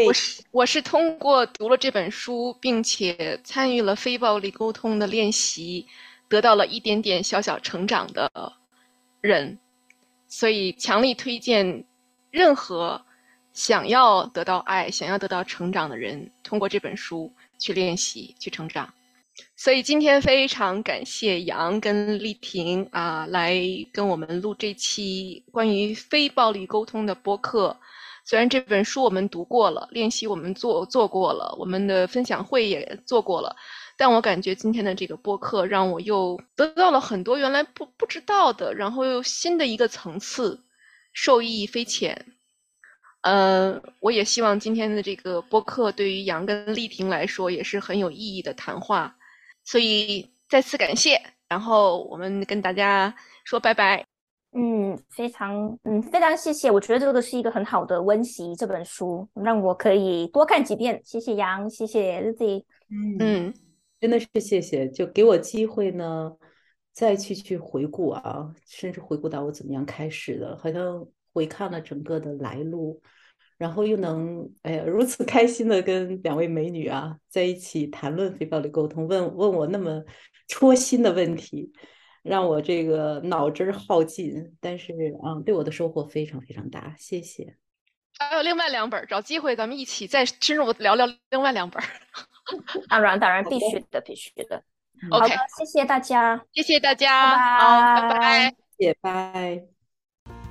[0.06, 5.88] 我是我是通过读了这本书，并且参与了非暴力沟通的练习，
[6.28, 8.30] 得到了一点点小小成长的
[9.20, 9.58] 人，
[10.28, 11.84] 所以强力推荐
[12.30, 13.04] 任何
[13.52, 18.94] 想要得到爱、想要得到成长的人，通过这本书去练习、去成长。
[19.56, 23.60] 所以今天非常感谢杨跟丽婷啊，来
[23.92, 27.76] 跟我们录这期关于非暴力沟通的播客。
[28.24, 33.56] 虽然这本书我们读过了，练习我们做做过了，我们的分享会也做过了，
[33.96, 40.62] 但我感觉今天的这个播客让我又得到了很多原来不不知道的，然后又新的一个层次，
[41.12, 42.34] 受益匪浅。
[43.22, 49.16] 呃，我也希望今天的这个播客对于杨跟丽婷来说也是很有意义的谈话，
[49.64, 54.04] 所以再次感谢，然后我们跟大家说拜拜。
[54.54, 61.00] 嗯，非常嗯非常谢谢，我觉得这个是一个很好的温习，这本书让我可以多看几遍。
[61.04, 62.62] 谢谢杨，谢谢 Lizzy。
[62.90, 63.54] 嗯，嗯
[63.98, 66.36] 真的是谢谢，就给我机会呢，
[66.92, 73.00] 再去去回顾啊，甚至回顾到我怎么样开始的，好像回看了整个的来路，
[73.62, 80.02] 然后又能哎呀如此开心的跟两位美女啊在一起谈论非暴力沟通，问问我那么
[80.48, 81.72] 戳心的问题。
[82.24, 84.92] 让我这个脑汁儿耗尽，但是
[85.24, 87.56] 啊、嗯，对我的收获非常非常大，谢谢。
[88.16, 91.82] 还有另外两本，找机会咱们一起再深入聊聊另外两本。
[92.88, 94.62] 当然，当然必须的，必须的。
[95.10, 98.54] OK，谢谢大家，谢谢大家，拜好，拜拜拜。
[98.78, 99.71] 谢谢，拜。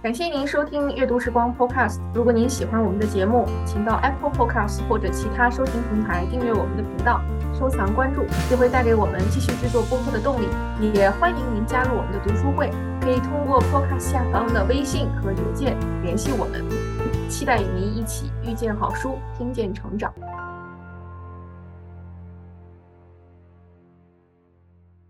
[0.01, 1.99] 感谢您收听阅读时光 Podcast。
[2.11, 7.21] 如果您喜欢我们的节目，请到 Apple Podcast 或者其他收听平台订阅我们的频道，
[7.53, 10.47] 收藏关注，这会带给我们继续制作播客的动力。
[10.91, 16.65] 也欢迎您加入我们的读书会，可以通过 Podcast 下方的微信和邮件联系我们。
[17.29, 20.11] 期待与您一起遇见好书，听见成长。